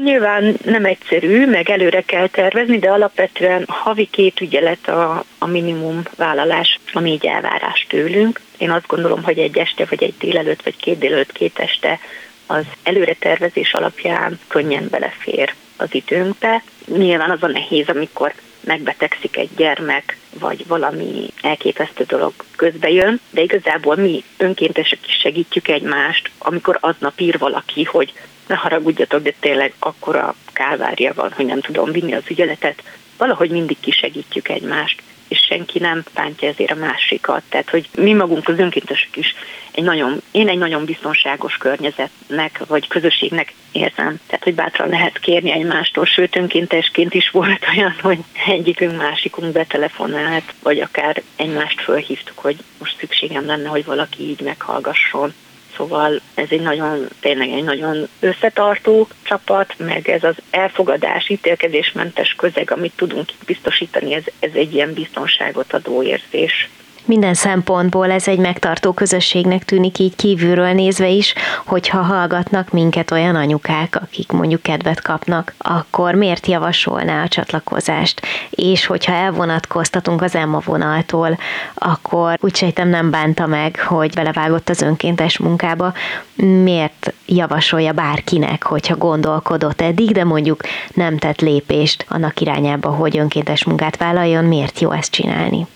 Nyilván 0.04 0.56
nem 0.66 0.86
egyszerű, 0.86 1.46
meg 1.46 1.70
előre 1.70 2.02
kell 2.02 2.28
tervezni, 2.28 2.80
de 2.80 2.90
alapvetően 2.90 3.64
havi 3.68 4.08
két 4.12 4.42
ügyelet 4.42 4.88
a, 4.88 5.24
a 5.38 5.48
minimum 5.48 6.02
vállalás, 6.16 6.80
ami 6.94 7.12
így 7.12 7.26
elvárás 7.26 7.86
tőlünk. 7.90 8.42
Én 8.58 8.72
azt 8.72 8.88
gondolom, 8.88 9.24
hogy 9.24 9.38
egy 9.38 9.58
este, 9.58 9.86
vagy 9.90 10.04
egy 10.04 10.14
délelőtt, 10.20 10.64
vagy 10.64 10.76
két 10.76 10.98
délelőtt, 10.98 11.32
két 11.32 11.60
este 11.60 12.00
az 12.46 12.66
előre 12.84 13.14
tervezés 13.14 13.74
alapján 13.74 14.40
könnyen 14.48 14.88
belefér 14.92 15.54
az 15.78 15.88
időnkbe. 15.92 16.64
Nyilván 16.86 17.30
az 17.32 17.44
a 17.44 17.48
nehéz, 17.48 17.90
amikor 17.90 18.34
megbetegszik 18.68 19.38
egy 19.38 19.50
gyermek, 19.56 20.18
vagy 20.40 20.68
valami 20.68 21.30
elképesztő 21.42 22.04
dolog 22.04 22.34
közbe 22.56 22.90
jön, 22.90 23.20
de 23.30 23.42
igazából 23.42 23.96
mi 23.96 24.24
önkéntesek 24.38 25.08
is 25.08 25.16
segítjük 25.16 25.68
egymást, 25.68 26.32
amikor 26.38 26.78
aznap 26.82 27.20
ír 27.20 27.38
valaki, 27.38 27.84
hogy 27.84 28.14
ne 28.48 28.56
haragudjatok, 28.56 29.24
de 29.24 29.34
tényleg 29.40 29.74
akkora 29.80 30.36
kálvárja 30.54 31.14
van, 31.14 31.32
hogy 31.32 31.46
nem 31.46 31.62
tudom 31.62 31.92
vinni 31.92 32.14
az 32.14 32.24
ügyeletet. 32.30 32.84
Valahogy 33.18 33.50
mindig 33.50 33.78
kisegítjük 33.80 34.50
egymást 34.50 35.02
és 35.28 35.40
senki 35.40 35.80
nem 35.80 36.04
bántja 36.14 36.50
ezért 36.50 36.72
a 36.72 36.76
másikat. 36.76 37.42
Tehát, 37.50 37.70
hogy 37.70 37.90
mi 37.96 38.14
magunk 38.14 38.48
az 38.48 38.60
önkéntesek 38.60 39.16
is 39.16 39.36
egy 39.72 39.84
nagyon, 39.84 40.22
én 40.32 40.48
egy 40.48 40.58
nagyon 40.58 40.86
biztonságos 40.86 41.58
környezetnek, 41.58 42.62
vagy 42.68 42.88
közösségnek 42.88 43.54
érzem. 43.72 44.20
Tehát, 44.28 44.44
hogy 44.44 44.56
bátran 44.56 44.90
lehet 44.90 45.20
kérni 45.20 45.52
egymástól, 45.52 46.06
sőt 46.06 46.36
önkéntesként 46.36 47.14
is 47.14 47.30
volt 47.30 47.66
olyan, 47.76 47.96
hogy 48.02 48.20
egyikünk 48.48 48.98
másikunk 48.98 49.52
betelefonált, 49.52 50.54
vagy 50.64 50.80
akár 50.80 51.22
egymást 51.36 51.82
fölhívtuk, 51.82 52.38
hogy 52.38 52.58
most 52.80 52.98
szükségem 53.00 53.46
lenne, 53.46 53.70
hogy 53.70 53.86
valaki 53.86 54.24
így 54.24 54.42
meghallgasson. 54.42 55.34
Szóval 55.78 56.22
ez 56.34 56.48
egy 56.50 56.62
nagyon, 56.62 57.08
tényleg 57.20 57.50
egy 57.50 57.64
nagyon 57.64 58.08
összetartó 58.20 59.08
csapat, 59.24 59.74
meg 59.78 60.10
ez 60.10 60.24
az 60.24 60.36
elfogadás, 60.50 61.30
ítélkezésmentes 61.30 62.34
közeg, 62.34 62.72
amit 62.72 62.94
tudunk 62.96 63.30
biztosítani, 63.46 64.14
ez, 64.14 64.24
ez 64.40 64.52
egy 64.54 64.74
ilyen 64.74 64.94
biztonságot 64.94 65.74
adó 65.74 66.04
érzés. 66.04 66.70
Minden 67.08 67.34
szempontból 67.34 68.12
ez 68.12 68.28
egy 68.28 68.40
megtartó 68.40 68.92
közösségnek 68.94 69.66
tűnik 69.66 70.00
így 70.00 70.16
kívülről 70.16 70.72
nézve 70.72 71.08
is, 71.08 71.34
hogyha 71.66 72.02
hallgatnak 72.02 72.72
minket 72.72 73.12
olyan 73.12 73.36
anyukák, 73.36 74.00
akik 74.02 74.32
mondjuk 74.32 74.62
kedvet 74.62 75.02
kapnak, 75.02 75.54
akkor 75.58 76.14
miért 76.14 76.48
javasolná 76.48 77.24
a 77.24 77.28
csatlakozást? 77.28 78.22
És 78.50 78.86
hogyha 78.86 79.14
elvonatkoztatunk 79.14 80.22
az 80.22 80.36
Emma 80.36 80.62
vonaltól, 80.66 81.38
akkor 81.74 82.38
úgy 82.42 82.56
sejtem 82.56 82.90
nem 82.90 83.10
bánta 83.10 83.46
meg, 83.46 83.80
hogy 83.80 84.14
belevágott 84.14 84.70
az 84.70 84.82
önkéntes 84.82 85.38
munkába. 85.38 85.94
Miért 86.36 87.14
javasolja 87.26 87.94
bárkinek, 87.94 88.64
hogyha 88.64 88.96
gondolkodott 88.96 89.82
eddig, 89.82 90.12
de 90.12 90.24
mondjuk 90.24 90.62
nem 90.94 91.18
tett 91.18 91.42
lépést 91.42 92.06
annak 92.10 92.42
irányába, 92.42 92.90
hogy 92.90 93.18
önkéntes 93.18 93.64
munkát 93.64 93.98
vállaljon, 93.98 94.46
miért 94.46 94.80
jó 94.80 94.92
ezt 94.92 95.12
csinálni? 95.12 95.68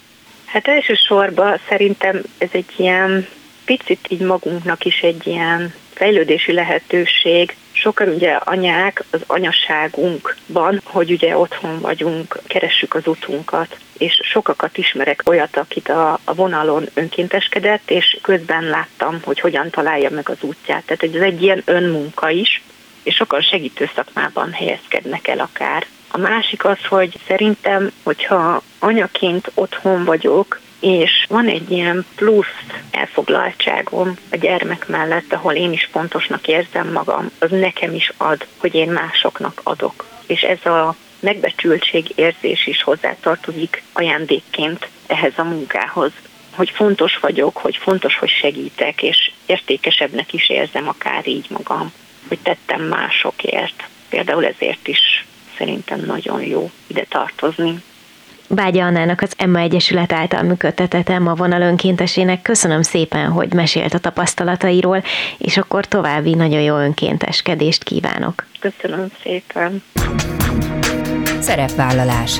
Hát 0.51 0.67
elsősorban 0.67 1.59
szerintem 1.69 2.21
ez 2.37 2.49
egy 2.51 2.73
ilyen 2.75 3.27
picit 3.65 4.05
így 4.09 4.19
magunknak 4.19 4.85
is 4.85 5.01
egy 5.01 5.27
ilyen 5.27 5.73
fejlődési 5.93 6.53
lehetőség. 6.53 7.55
Sokan 7.71 8.07
ugye 8.07 8.31
anyák 8.31 9.03
az 9.11 9.21
anyaságunkban, 9.27 10.81
hogy 10.83 11.11
ugye 11.11 11.37
otthon 11.37 11.79
vagyunk, 11.79 12.39
keressük 12.47 12.95
az 12.95 13.07
utunkat, 13.07 13.77
és 13.97 14.19
sokakat 14.23 14.77
ismerek 14.77 15.21
olyat, 15.25 15.57
akit 15.57 15.89
a, 15.89 16.19
a 16.23 16.33
vonalon 16.33 16.89
önkénteskedett, 16.93 17.91
és 17.91 18.17
közben 18.21 18.63
láttam, 18.63 19.19
hogy 19.23 19.39
hogyan 19.39 19.69
találja 19.69 20.09
meg 20.09 20.29
az 20.29 20.37
útját. 20.41 20.83
Tehát 20.85 21.15
ez 21.15 21.21
egy 21.21 21.41
ilyen 21.41 21.61
önmunka 21.65 22.29
is, 22.29 22.61
és 23.03 23.15
sokan 23.15 23.41
segítő 23.41 23.89
szakmában 23.95 24.51
helyezkednek 24.51 25.27
el 25.27 25.39
akár. 25.39 25.85
A 26.11 26.17
másik 26.17 26.65
az, 26.65 26.85
hogy 26.89 27.19
szerintem, 27.27 27.91
hogyha 28.03 28.61
anyaként 28.79 29.51
otthon 29.53 30.03
vagyok, 30.03 30.59
és 30.79 31.25
van 31.29 31.47
egy 31.47 31.71
ilyen 31.71 32.05
plusz 32.15 32.61
elfoglaltságom 32.91 34.17
a 34.31 34.35
gyermek 34.35 34.87
mellett, 34.87 35.33
ahol 35.33 35.53
én 35.53 35.71
is 35.71 35.89
fontosnak 35.91 36.47
érzem 36.47 36.91
magam, 36.91 37.31
az 37.39 37.49
nekem 37.49 37.93
is 37.93 38.11
ad, 38.17 38.45
hogy 38.57 38.75
én 38.75 38.91
másoknak 38.91 39.61
adok. 39.63 40.05
És 40.27 40.41
ez 40.41 40.65
a 40.65 40.95
megbecsültség 41.19 42.11
érzés 42.15 42.67
is 42.67 42.83
hozzátartozik 42.83 43.83
ajándékként 43.93 44.87
ehhez 45.07 45.33
a 45.35 45.43
munkához. 45.43 46.11
Hogy 46.55 46.69
fontos 46.69 47.17
vagyok, 47.17 47.57
hogy 47.57 47.77
fontos, 47.77 48.17
hogy 48.17 48.29
segítek, 48.29 49.03
és 49.03 49.31
értékesebbnek 49.45 50.33
is 50.33 50.49
érzem 50.49 50.87
akár 50.87 51.27
így 51.27 51.45
magam, 51.49 51.93
hogy 52.27 52.39
tettem 52.39 52.81
másokért. 52.81 53.83
Például 54.09 54.45
ezért 54.45 54.87
is 54.87 55.25
szerintem 55.57 55.99
nagyon 56.05 56.41
jó 56.41 56.71
ide 56.87 57.05
tartozni. 57.09 57.81
Bágya 58.53 58.85
Annának 58.85 59.21
az 59.21 59.33
Emma 59.37 59.59
Egyesület 59.59 60.11
által 60.11 60.43
működtetett 60.43 61.09
Emma 61.09 61.35
vonal 61.35 61.61
önkéntesének 61.61 62.41
köszönöm 62.41 62.81
szépen, 62.81 63.29
hogy 63.29 63.53
mesélt 63.53 63.93
a 63.93 63.99
tapasztalatairól, 63.99 65.03
és 65.37 65.57
akkor 65.57 65.85
további 65.85 66.33
nagyon 66.33 66.61
jó 66.61 66.75
önkénteskedést 66.75 67.83
kívánok. 67.83 68.45
Köszönöm 68.59 69.07
szépen. 69.23 69.83
Szerepvállalás. 71.39 72.39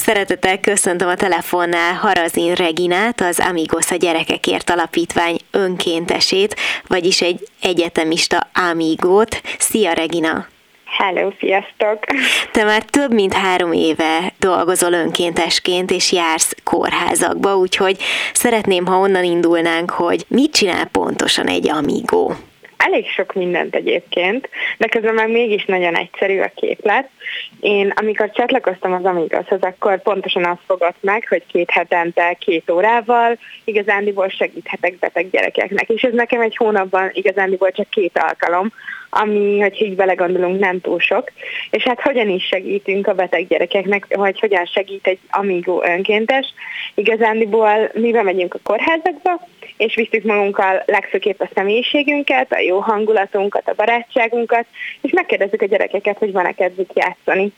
Szeretettel 0.00 0.60
köszöntöm 0.60 1.08
a 1.08 1.14
telefonnál 1.14 1.94
Harazin 1.94 2.54
Reginát, 2.54 3.20
az 3.20 3.38
Amigos 3.48 3.90
a 3.90 3.94
Gyerekekért 3.94 4.70
Alapítvány 4.70 5.38
önkéntesét, 5.50 6.56
vagyis 6.86 7.20
egy 7.20 7.48
egyetemista 7.62 8.48
Amigót. 8.70 9.40
Szia 9.58 9.92
Regina! 9.92 10.46
Hello, 10.84 11.30
sziasztok! 11.38 12.04
Te 12.52 12.64
már 12.64 12.82
több 12.82 13.12
mint 13.12 13.32
három 13.32 13.72
éve 13.72 14.32
dolgozol 14.38 14.92
önkéntesként, 14.92 15.90
és 15.90 16.12
jársz 16.12 16.54
kórházakba, 16.64 17.56
úgyhogy 17.56 17.96
szeretném, 18.32 18.86
ha 18.86 18.98
onnan 18.98 19.24
indulnánk, 19.24 19.90
hogy 19.90 20.24
mit 20.28 20.52
csinál 20.52 20.86
pontosan 20.86 21.46
egy 21.46 21.68
amigó? 21.68 22.34
Elég 22.84 23.08
sok 23.08 23.32
mindent 23.32 23.74
egyébként, 23.74 24.48
de 24.78 24.88
közben 24.88 25.14
meg 25.14 25.30
mégis 25.30 25.64
nagyon 25.64 25.96
egyszerű 25.96 26.40
a 26.40 26.52
képlet. 26.54 27.08
Én 27.60 27.92
amikor 27.96 28.30
csatlakoztam 28.30 28.92
az 28.92 29.04
Amigoshoz, 29.04 29.62
akkor 29.62 30.02
pontosan 30.02 30.44
azt 30.44 30.60
fogott 30.66 30.96
meg, 31.00 31.26
hogy 31.28 31.42
két 31.46 31.70
hetente, 31.70 32.36
két 32.38 32.70
órával 32.70 33.38
igazándiból 33.64 34.28
segíthetek 34.28 34.98
beteg 34.98 35.30
gyerekeknek. 35.30 35.88
És 35.88 36.02
ez 36.02 36.12
nekem 36.12 36.40
egy 36.40 36.56
hónapban 36.56 37.10
igazándiból 37.12 37.70
csak 37.70 37.90
két 37.90 38.18
alkalom, 38.18 38.72
ami, 39.10 39.60
hogy 39.60 39.82
így 39.82 39.94
belegondolunk, 39.94 40.60
nem 40.60 40.80
túl 40.80 40.98
sok. 40.98 41.30
És 41.70 41.82
hát 41.82 42.00
hogyan 42.00 42.28
is 42.28 42.44
segítünk 42.44 43.06
a 43.06 43.14
beteg 43.14 43.46
gyerekeknek, 43.46 44.06
vagy 44.16 44.40
hogyan 44.40 44.64
segít 44.64 45.06
egy 45.06 45.18
Amigo 45.30 45.82
önkéntes. 45.84 46.54
Igazándiból 46.94 47.90
mi 47.94 48.10
bemegyünk 48.10 48.54
a 48.54 48.58
kórházakba, 48.62 49.46
és 49.76 49.94
visszük 49.94 50.22
magunkkal 50.22 50.82
legfőképp 50.86 51.40
a 51.40 51.50
személyiségünket, 51.54 52.52
a 52.52 52.60
jó 52.60 52.78
hangulatunkat, 52.78 53.68
a 53.68 53.74
barátságunkat, 53.76 54.66
és 55.00 55.10
megkérdezzük 55.12 55.62
a 55.62 55.66
gyerekeket, 55.66 56.18
hogy 56.18 56.32
van-e 56.32 56.52
kedvük 56.52 56.90
játszani. 56.94 57.52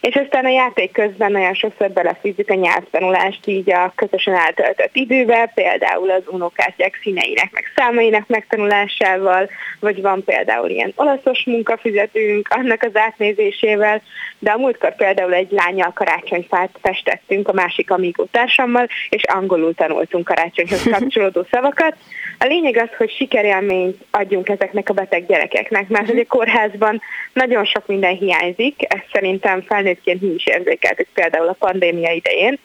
És 0.00 0.14
aztán 0.14 0.44
a 0.44 0.48
játék 0.48 0.92
közben 0.92 1.32
nagyon 1.32 1.54
sokszor 1.54 1.90
belefűzzük 1.90 2.50
a 2.50 2.54
nyelvtanulást 2.54 3.46
így 3.46 3.72
a 3.72 3.92
közösen 3.96 4.34
eltöltött 4.34 4.96
időbe, 4.96 5.52
például 5.54 6.10
az 6.10 6.22
unokártyák 6.26 6.98
színeinek, 7.02 7.48
meg 7.52 7.64
számainak 7.76 8.28
megtanulásával, 8.28 9.50
vagy 9.80 10.00
van 10.00 10.24
például 10.24 10.68
ilyen 10.68 10.92
olaszos 10.96 11.44
munkafizetünk, 11.44 12.48
annak 12.48 12.82
az 12.82 12.96
átnézésével, 12.96 14.02
de 14.38 14.50
a 14.50 14.58
múltkor 14.58 14.94
például 14.96 15.34
egy 15.34 15.50
lányjal 15.50 15.92
karácsonyfát 15.92 16.70
festettünk 16.82 17.48
a 17.48 17.52
másik 17.52 17.90
amigó 17.90 18.24
társammal, 18.24 18.88
és 19.08 19.22
angolul 19.22 19.74
tanultunk 19.74 20.24
karácsonyhoz 20.24 20.88
kapcsolódó 20.92 21.46
szavakat. 21.50 21.96
A 22.38 22.44
lényeg 22.44 22.76
az, 22.76 22.88
hogy 22.96 23.10
sikerélményt 23.10 24.04
adjunk 24.10 24.48
ezeknek 24.48 24.88
a 24.88 24.92
beteg 24.92 25.26
gyerekeknek, 25.26 25.88
mert 25.88 26.06
hogy 26.06 26.18
a 26.18 26.24
kórházban 26.28 27.02
nagyon 27.32 27.64
sok 27.64 27.86
minden 27.86 28.16
hiányzik, 28.16 28.74
ez 28.94 29.00
szerintem 29.12 29.62
felnőttként 29.70 30.20
mi 30.20 30.34
is 30.34 30.46
érzékeltük 30.46 31.08
például 31.14 31.48
a 31.48 31.56
pandémia 31.58 32.10
idején, 32.10 32.58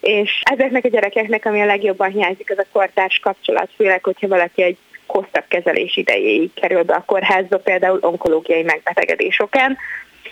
és 0.00 0.42
ezeknek 0.44 0.84
a 0.84 0.88
gyerekeknek, 0.88 1.46
ami 1.46 1.60
a 1.60 1.64
legjobban 1.64 2.10
hiányzik, 2.10 2.50
az 2.50 2.58
a 2.58 2.66
kortárs 2.72 3.18
kapcsolat, 3.18 3.70
főleg, 3.76 4.04
hogyha 4.04 4.28
valaki 4.28 4.62
egy 4.62 4.76
hosszabb 5.06 5.44
kezelés 5.48 5.96
idejéig 5.96 6.50
kerül 6.54 6.82
be 6.82 6.94
a 6.94 7.04
kórházba, 7.06 7.58
például 7.58 7.98
onkológiai 8.02 8.62
megbetegedés 8.62 9.40
okán, 9.40 9.78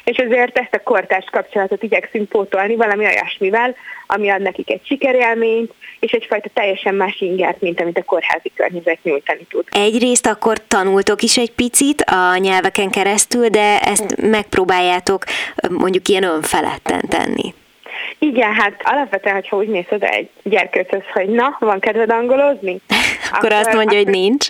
és 0.05 0.17
ezért 0.17 0.59
ezt 0.59 0.75
a 0.75 0.83
kortárs 0.83 1.27
kapcsolatot 1.31 1.83
igyekszünk 1.83 2.29
pótolni 2.29 2.77
valami 2.77 3.05
olyasmivel, 3.05 3.75
ami 4.07 4.29
ad 4.31 4.43
nekik 4.43 4.71
egy 4.71 4.81
sikerélményt, 4.85 5.73
és 6.01 6.11
egyfajta 6.11 6.49
teljesen 6.55 6.95
más 6.95 7.21
ingert, 7.21 7.61
mint 7.61 7.81
amit 7.81 7.99
a 7.99 8.05
kórházi 8.05 8.53
környezet 8.55 8.99
nyújtani 9.03 9.47
tud. 9.49 9.65
Egyrészt 9.71 10.27
akkor 10.27 10.67
tanultok 10.67 11.23
is 11.23 11.39
egy 11.39 11.53
picit 11.53 12.01
a 12.01 12.37
nyelveken 12.37 12.91
keresztül, 12.91 13.49
de 13.49 13.81
ezt 13.81 14.17
megpróbáljátok 14.17 15.25
mondjuk 15.71 16.09
ilyen 16.09 16.23
önfeledten 16.23 17.09
tenni. 17.09 17.55
Igen, 18.19 18.53
hát 18.55 18.81
alapvetően, 18.85 19.35
hogyha 19.35 19.57
úgy 19.57 19.69
mész 19.69 19.91
oda 19.91 20.07
egy 20.07 20.29
gyerkőcöz, 20.43 21.03
hogy 21.13 21.29
na, 21.29 21.57
van 21.61 21.81
kedved 21.81 22.11
angolozni? 22.11 22.81
akkor, 23.31 23.53
akkor 23.53 23.53
azt 23.53 23.75
mondja, 23.75 23.99
hogy 23.99 24.07
nincs. 24.07 24.47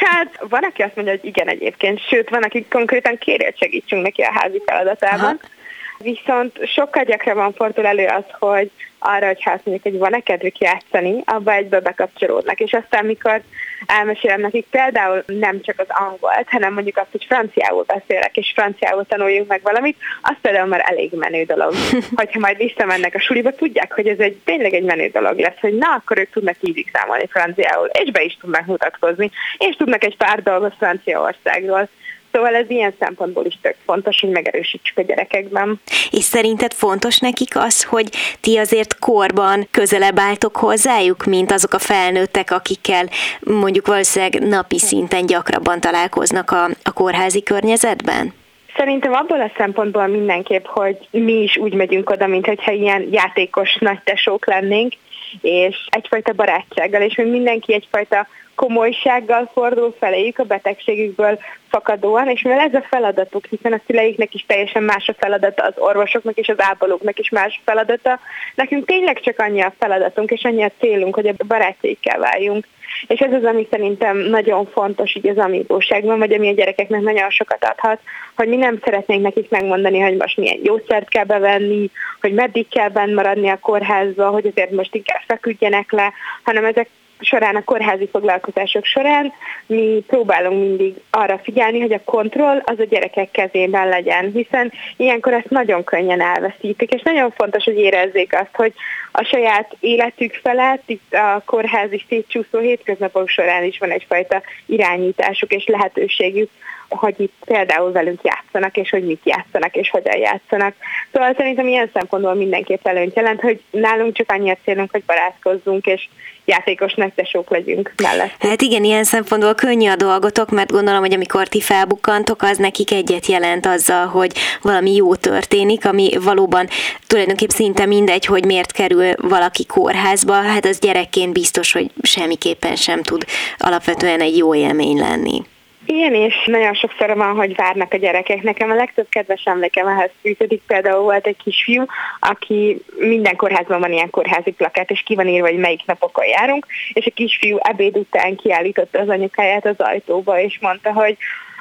Hát 0.00 0.38
van, 0.48 0.62
aki 0.62 0.82
azt 0.82 0.94
mondja, 0.94 1.14
hogy 1.14 1.24
igen 1.24 1.48
egyébként, 1.48 2.00
sőt, 2.08 2.28
van, 2.28 2.42
aki 2.42 2.66
konkrétan 2.70 3.18
kéri, 3.18 3.44
hogy 3.44 3.58
segítsünk 3.58 4.02
neki 4.02 4.22
a 4.22 4.32
házi 4.32 4.62
feladatában. 4.66 5.20
Aha. 5.20 5.56
Viszont 5.98 6.66
sokkal 6.66 7.04
gyakrabban 7.04 7.52
fordul 7.52 7.86
elő 7.86 8.06
az, 8.06 8.24
hogy 8.38 8.70
arra, 8.98 9.26
hogy 9.26 9.42
hát 9.42 9.60
mondjuk, 9.64 9.82
hogy 9.82 9.98
van-e 9.98 10.20
kedvük 10.20 10.58
játszani, 10.58 11.22
abba 11.24 11.52
egybe 11.52 11.80
bekapcsolódnak. 11.80 12.60
És 12.60 12.72
aztán, 12.72 13.04
mikor 13.04 13.42
elmesélem 13.86 14.40
nekik 14.40 14.66
például 14.70 15.24
nem 15.26 15.60
csak 15.60 15.78
az 15.78 15.86
angolt, 15.88 16.48
hanem 16.48 16.72
mondjuk 16.72 16.96
azt, 16.96 17.10
hogy 17.10 17.24
franciául 17.24 17.84
beszélek, 17.84 18.36
és 18.36 18.52
franciául 18.54 19.06
tanuljunk 19.06 19.48
meg 19.48 19.60
valamit, 19.62 19.96
az 20.22 20.36
például 20.40 20.68
már 20.68 20.84
elég 20.84 21.12
menő 21.12 21.42
dolog. 21.44 21.74
Hogyha 22.20 22.38
majd 22.38 22.56
visszamennek 22.56 23.14
a 23.14 23.20
suliba, 23.20 23.50
tudják, 23.50 23.92
hogy 23.94 24.06
ez 24.06 24.18
egy 24.18 24.36
tényleg 24.44 24.74
egy 24.74 24.84
menő 24.84 25.08
dolog 25.08 25.38
lesz, 25.38 25.60
hogy 25.60 25.74
na, 25.74 25.88
akkor 25.88 26.18
ők 26.18 26.30
tudnak 26.30 26.56
ízig 26.60 26.90
számolni 26.92 27.26
franciául, 27.26 27.86
és 27.86 28.10
be 28.10 28.22
is 28.22 28.36
tudnak 28.40 28.66
mutatkozni, 28.66 29.30
és 29.58 29.76
tudnak 29.76 30.04
egy 30.04 30.16
pár 30.16 30.42
dolgot 30.42 30.74
Franciaországról. 30.78 31.88
Szóval 32.32 32.54
ez 32.54 32.70
ilyen 32.70 32.94
szempontból 32.98 33.44
is 33.44 33.58
tök 33.62 33.76
fontos, 33.84 34.20
hogy 34.20 34.30
megerősítsük 34.30 34.98
a 34.98 35.02
gyerekekben. 35.02 35.80
És 36.10 36.24
szerinted 36.24 36.72
fontos 36.72 37.18
nekik 37.18 37.56
az, 37.56 37.84
hogy 37.84 38.08
ti 38.40 38.56
azért 38.56 38.98
korban 38.98 39.68
közelebb 39.70 40.18
álltok 40.18 40.56
hozzájuk, 40.56 41.24
mint 41.24 41.52
azok 41.52 41.72
a 41.72 41.78
felnőttek, 41.78 42.50
akikkel 42.50 43.08
mondjuk 43.40 43.86
valószínűleg 43.86 44.48
napi 44.48 44.78
szinten 44.78 45.26
gyakrabban 45.26 45.80
találkoznak 45.80 46.50
a, 46.50 46.64
a 46.82 46.92
kórházi 46.92 47.42
környezetben? 47.42 48.32
Szerintem 48.76 49.12
abból 49.12 49.40
a 49.40 49.50
szempontból 49.56 50.06
mindenképp, 50.06 50.64
hogy 50.64 50.96
mi 51.10 51.32
is 51.32 51.56
úgy 51.56 51.74
megyünk 51.74 52.10
oda, 52.10 52.26
mint 52.26 52.46
hogyha 52.46 52.72
ilyen 52.72 53.08
játékos 53.10 53.76
nagy 53.80 53.98
tesók 54.04 54.46
lennénk, 54.46 54.92
és 55.40 55.86
egyfajta 55.90 56.32
barátsággal, 56.32 57.02
és 57.02 57.14
hogy 57.14 57.30
mindenki 57.30 57.74
egyfajta 57.74 58.26
komolysággal 58.54 59.50
fordul 59.52 59.94
feléjük 59.98 60.38
a 60.38 60.44
betegségükből 60.44 61.38
fakadóan, 61.68 62.28
és 62.28 62.42
mivel 62.42 62.58
ez 62.58 62.74
a 62.74 62.86
feladatuk, 62.90 63.46
hiszen 63.46 63.72
a 63.72 63.80
szüleiknek 63.86 64.34
is 64.34 64.44
teljesen 64.46 64.82
más 64.82 65.08
a 65.08 65.14
feladata, 65.18 65.62
az 65.62 65.74
orvosoknak 65.76 66.36
és 66.36 66.48
az 66.48 66.60
ápolóknak 66.60 67.18
is 67.18 67.30
más 67.30 67.56
a 67.58 67.62
feladata, 67.64 68.20
nekünk 68.54 68.86
tényleg 68.86 69.20
csak 69.20 69.38
annyi 69.38 69.60
a 69.60 69.74
feladatunk, 69.78 70.30
és 70.30 70.44
annyi 70.44 70.62
a 70.62 70.70
célunk, 70.78 71.14
hogy 71.14 71.26
a 71.26 71.44
barátjaikkel 71.46 72.18
váljunk. 72.18 72.66
És 73.06 73.20
ez 73.20 73.32
az, 73.32 73.44
ami 73.44 73.66
szerintem 73.70 74.16
nagyon 74.16 74.66
fontos 74.66 75.14
így 75.14 75.28
az 75.28 75.38
amígóságban, 75.38 76.18
vagy 76.18 76.32
ami 76.32 76.48
a 76.48 76.52
gyerekeknek 76.52 77.00
nagyon 77.00 77.30
sokat 77.30 77.64
adhat, 77.64 78.00
hogy 78.36 78.48
mi 78.48 78.56
nem 78.56 78.78
szeretnénk 78.84 79.22
nekik 79.22 79.50
megmondani, 79.50 79.98
hogy 80.00 80.16
most 80.16 80.36
milyen 80.36 80.62
gyógyszert 80.62 81.08
kell 81.08 81.24
bevenni, 81.24 81.90
hogy 82.20 82.32
meddig 82.32 82.68
kell 82.68 82.88
benn 82.88 83.14
maradni 83.14 83.48
a 83.48 83.58
kórházba, 83.58 84.28
hogy 84.28 84.46
azért 84.46 84.70
most 84.70 84.94
inkább 84.94 85.20
feküdjenek 85.26 85.92
le, 85.92 86.12
hanem 86.42 86.64
ezek 86.64 86.88
során, 87.20 87.56
a 87.56 87.64
kórházi 87.64 88.08
foglalkozások 88.08 88.84
során 88.84 89.32
mi 89.66 90.04
próbálunk 90.06 90.60
mindig 90.60 90.94
arra 91.10 91.38
figyelni, 91.38 91.80
hogy 91.80 91.92
a 91.92 92.04
kontroll 92.04 92.62
az 92.64 92.78
a 92.78 92.84
gyerekek 92.84 93.30
kezében 93.30 93.88
legyen, 93.88 94.30
hiszen 94.32 94.72
ilyenkor 94.96 95.32
ezt 95.32 95.50
nagyon 95.50 95.84
könnyen 95.84 96.20
elveszítik, 96.20 96.92
és 96.92 97.02
nagyon 97.02 97.30
fontos, 97.30 97.64
hogy 97.64 97.78
érezzék 97.78 98.34
azt, 98.34 98.54
hogy 98.54 98.72
a 99.12 99.22
saját 99.22 99.76
életük 99.80 100.34
felett 100.42 100.82
itt 100.86 101.14
a 101.14 101.42
kórházi 101.46 102.04
szétcsúszó 102.08 102.58
hétköznapok 102.58 103.28
során 103.28 103.64
is 103.64 103.78
van 103.78 103.90
egyfajta 103.90 104.42
irányításuk 104.66 105.52
és 105.52 105.66
lehetőségük 105.66 106.50
hogy 106.88 107.14
itt 107.20 107.34
például 107.44 107.92
velünk 107.92 108.20
játszanak, 108.22 108.76
és 108.76 108.90
hogy 108.90 109.04
mit 109.04 109.20
játszanak, 109.24 109.76
és 109.76 109.90
hogyan 109.90 110.18
játszanak. 110.18 110.74
Szóval 111.12 111.34
szerintem 111.36 111.66
ilyen 111.66 111.90
szempontból 111.92 112.34
mindenképp 112.34 112.86
előnyt 112.86 113.16
jelent, 113.16 113.40
hogy 113.40 113.62
nálunk 113.70 114.14
csak 114.16 114.32
annyi 114.32 114.50
a 114.50 114.56
célunk, 114.64 114.90
hogy 114.90 115.04
barátkozzunk, 115.04 115.86
és 115.86 116.08
játékos 116.48 116.94
nektesók 116.94 117.50
legyünk 117.50 117.92
mellett. 118.02 118.34
Hát 118.38 118.62
igen, 118.62 118.84
ilyen 118.84 119.04
szempontból 119.04 119.54
könnyű 119.54 119.88
a 119.88 119.96
dolgotok, 119.96 120.50
mert 120.50 120.70
gondolom, 120.70 121.00
hogy 121.00 121.14
amikor 121.14 121.48
ti 121.48 121.60
felbukkantok, 121.60 122.42
az 122.42 122.56
nekik 122.56 122.90
egyet 122.90 123.26
jelent 123.26 123.66
azzal, 123.66 124.06
hogy 124.06 124.32
valami 124.62 124.94
jó 124.94 125.14
történik, 125.14 125.86
ami 125.86 126.10
valóban 126.20 126.68
tulajdonképpen 127.06 127.56
szinte 127.56 127.86
mindegy, 127.86 128.24
hogy 128.24 128.44
miért 128.44 128.72
kerül 128.72 129.12
valaki 129.16 129.66
kórházba, 129.66 130.32
hát 130.32 130.64
az 130.64 130.78
gyerekként 130.78 131.32
biztos, 131.32 131.72
hogy 131.72 131.90
semmiképpen 132.02 132.76
sem 132.76 133.02
tud 133.02 133.24
alapvetően 133.58 134.20
egy 134.20 134.36
jó 134.36 134.54
élmény 134.54 134.98
lenni. 134.98 135.42
Igen, 135.90 136.14
és 136.14 136.34
nagyon 136.44 136.74
sokszor 136.74 137.16
van, 137.16 137.34
hogy 137.34 137.54
várnak 137.54 137.92
a 137.92 137.96
gyerekek. 137.96 138.42
Nekem 138.42 138.70
a 138.70 138.74
legtöbb 138.74 139.06
kedves 139.08 139.42
emlékem 139.44 139.86
ehhez 139.86 140.10
fűződik. 140.20 140.62
Például 140.66 141.02
volt 141.02 141.26
egy 141.26 141.36
kisfiú, 141.44 141.84
aki 142.20 142.82
minden 142.98 143.36
kórházban 143.36 143.80
van 143.80 143.92
ilyen 143.92 144.10
kórházi 144.10 144.50
plakát, 144.50 144.90
és 144.90 145.02
ki 145.04 145.14
van 145.14 145.28
írva, 145.28 145.48
hogy 145.48 145.58
melyik 145.58 145.86
napokon 145.86 146.26
járunk, 146.26 146.66
és 146.92 147.06
a 147.06 147.10
kisfiú 147.14 147.58
ebéd 147.62 147.96
után 147.96 148.36
kiállította 148.36 148.98
az 148.98 149.08
anyukáját 149.08 149.66
az 149.66 149.74
ajtóba, 149.78 150.40
és 150.40 150.58
mondta, 150.60 150.92
hogy 150.92 151.16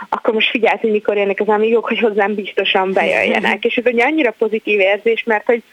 akkor 0.10 0.34
most 0.34 0.50
figyelj, 0.50 0.78
hogy 0.82 0.92
mikor 0.92 1.18
jönnek 1.18 1.40
az 1.40 1.48
amigok, 1.48 1.88
hogy 1.88 2.00
hozzám 2.00 2.36
biztosan 2.36 2.94
bejöjjenek. 2.94 3.66
És 3.66 3.76
ez 3.76 3.86
egy 3.86 4.02
annyira 4.02 4.32
pozitív 4.32 4.80
érzés, 4.80 5.24
mert 5.24 5.46
hogy 5.46 5.63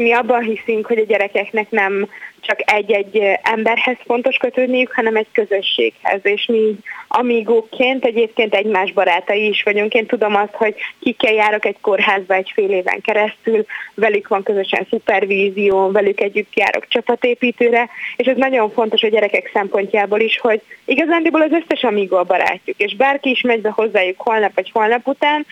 mi 0.00 0.12
abban 0.12 0.42
hiszünk, 0.42 0.86
hogy 0.86 0.98
a 0.98 1.04
gyerekeknek 1.04 1.70
nem 1.70 2.08
csak 2.40 2.72
egy-egy 2.72 3.22
emberhez 3.42 3.96
fontos 4.06 4.36
kötődniük, 4.36 4.92
hanem 4.92 5.16
egy 5.16 5.26
közösséghez, 5.32 6.20
és 6.22 6.46
mi 6.46 6.74
amígóként 7.08 8.04
egyébként 8.04 8.54
egymás 8.54 8.92
barátai 8.92 9.48
is 9.48 9.62
vagyunk. 9.62 9.94
Én 9.94 10.06
tudom 10.06 10.34
azt, 10.34 10.54
hogy 10.54 10.74
kikkel 11.00 11.32
járok 11.32 11.64
egy 11.64 11.76
kórházba 11.80 12.34
egy 12.34 12.50
fél 12.54 12.70
éven 12.70 13.00
keresztül, 13.00 13.64
velük 13.94 14.28
van 14.28 14.42
közösen 14.42 14.86
szupervízió, 14.90 15.90
velük 15.90 16.20
együtt 16.20 16.54
járok 16.54 16.88
csapatépítőre, 16.88 17.88
és 18.16 18.26
ez 18.26 18.36
nagyon 18.36 18.70
fontos 18.70 19.02
a 19.02 19.08
gyerekek 19.08 19.50
szempontjából 19.52 20.20
is, 20.20 20.38
hogy 20.38 20.60
igazándiból 20.84 21.42
az 21.42 21.52
összes 21.52 21.82
amígó 21.82 22.16
a 22.16 22.24
barátjuk, 22.24 22.76
és 22.78 22.96
bárki 22.96 23.30
is 23.30 23.40
megy 23.40 23.60
be 23.60 23.70
hozzájuk 23.70 24.20
holnap 24.20 24.54
vagy 24.54 24.70
holnap 24.70 25.06
után, 25.06 25.46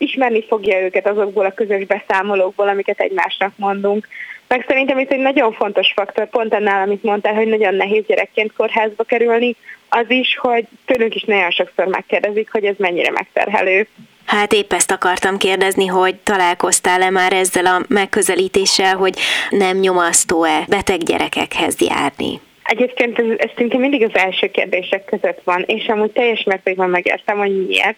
ismerni 0.00 0.44
fogja 0.46 0.80
őket 0.80 1.08
azokból 1.08 1.44
a 1.44 1.54
közös 1.54 1.86
beszámolókból, 1.86 2.68
amiket 2.68 3.00
egymásnak 3.00 3.52
mondunk. 3.56 4.08
Meg 4.48 4.64
szerintem 4.68 4.98
itt 4.98 5.10
egy 5.10 5.20
nagyon 5.20 5.52
fontos 5.52 5.92
faktor, 5.94 6.28
pont 6.28 6.54
annál, 6.54 6.82
amit 6.82 7.02
mondtál, 7.02 7.34
hogy 7.34 7.46
nagyon 7.46 7.74
nehéz 7.74 8.04
gyerekként 8.06 8.52
kórházba 8.52 9.04
kerülni, 9.04 9.56
az 9.88 10.04
is, 10.08 10.36
hogy 10.40 10.64
tőlünk 10.84 11.14
is 11.14 11.22
nagyon 11.22 11.50
sokszor 11.50 11.86
megkérdezik, 11.86 12.52
hogy 12.52 12.64
ez 12.64 12.74
mennyire 12.78 13.10
megterhelő. 13.10 13.86
Hát 14.24 14.52
épp 14.52 14.72
ezt 14.72 14.90
akartam 14.90 15.36
kérdezni, 15.36 15.86
hogy 15.86 16.14
találkoztál-e 16.14 17.10
már 17.10 17.32
ezzel 17.32 17.66
a 17.66 17.80
megközelítéssel, 17.88 18.96
hogy 18.96 19.18
nem 19.50 19.76
nyomasztó-e 19.76 20.64
beteg 20.68 20.98
gyerekekhez 20.98 21.80
járni? 21.80 22.40
Egyébként 22.62 23.18
ez, 23.18 23.24
ez 23.36 23.78
mindig 23.78 24.02
az 24.02 24.14
első 24.14 24.50
kérdések 24.50 25.04
között 25.04 25.40
van, 25.44 25.64
és 25.66 25.86
amúgy 25.88 26.10
teljes 26.10 26.42
mértékben 26.42 26.90
megértem, 26.90 27.38
hogy 27.38 27.66
miért, 27.66 27.96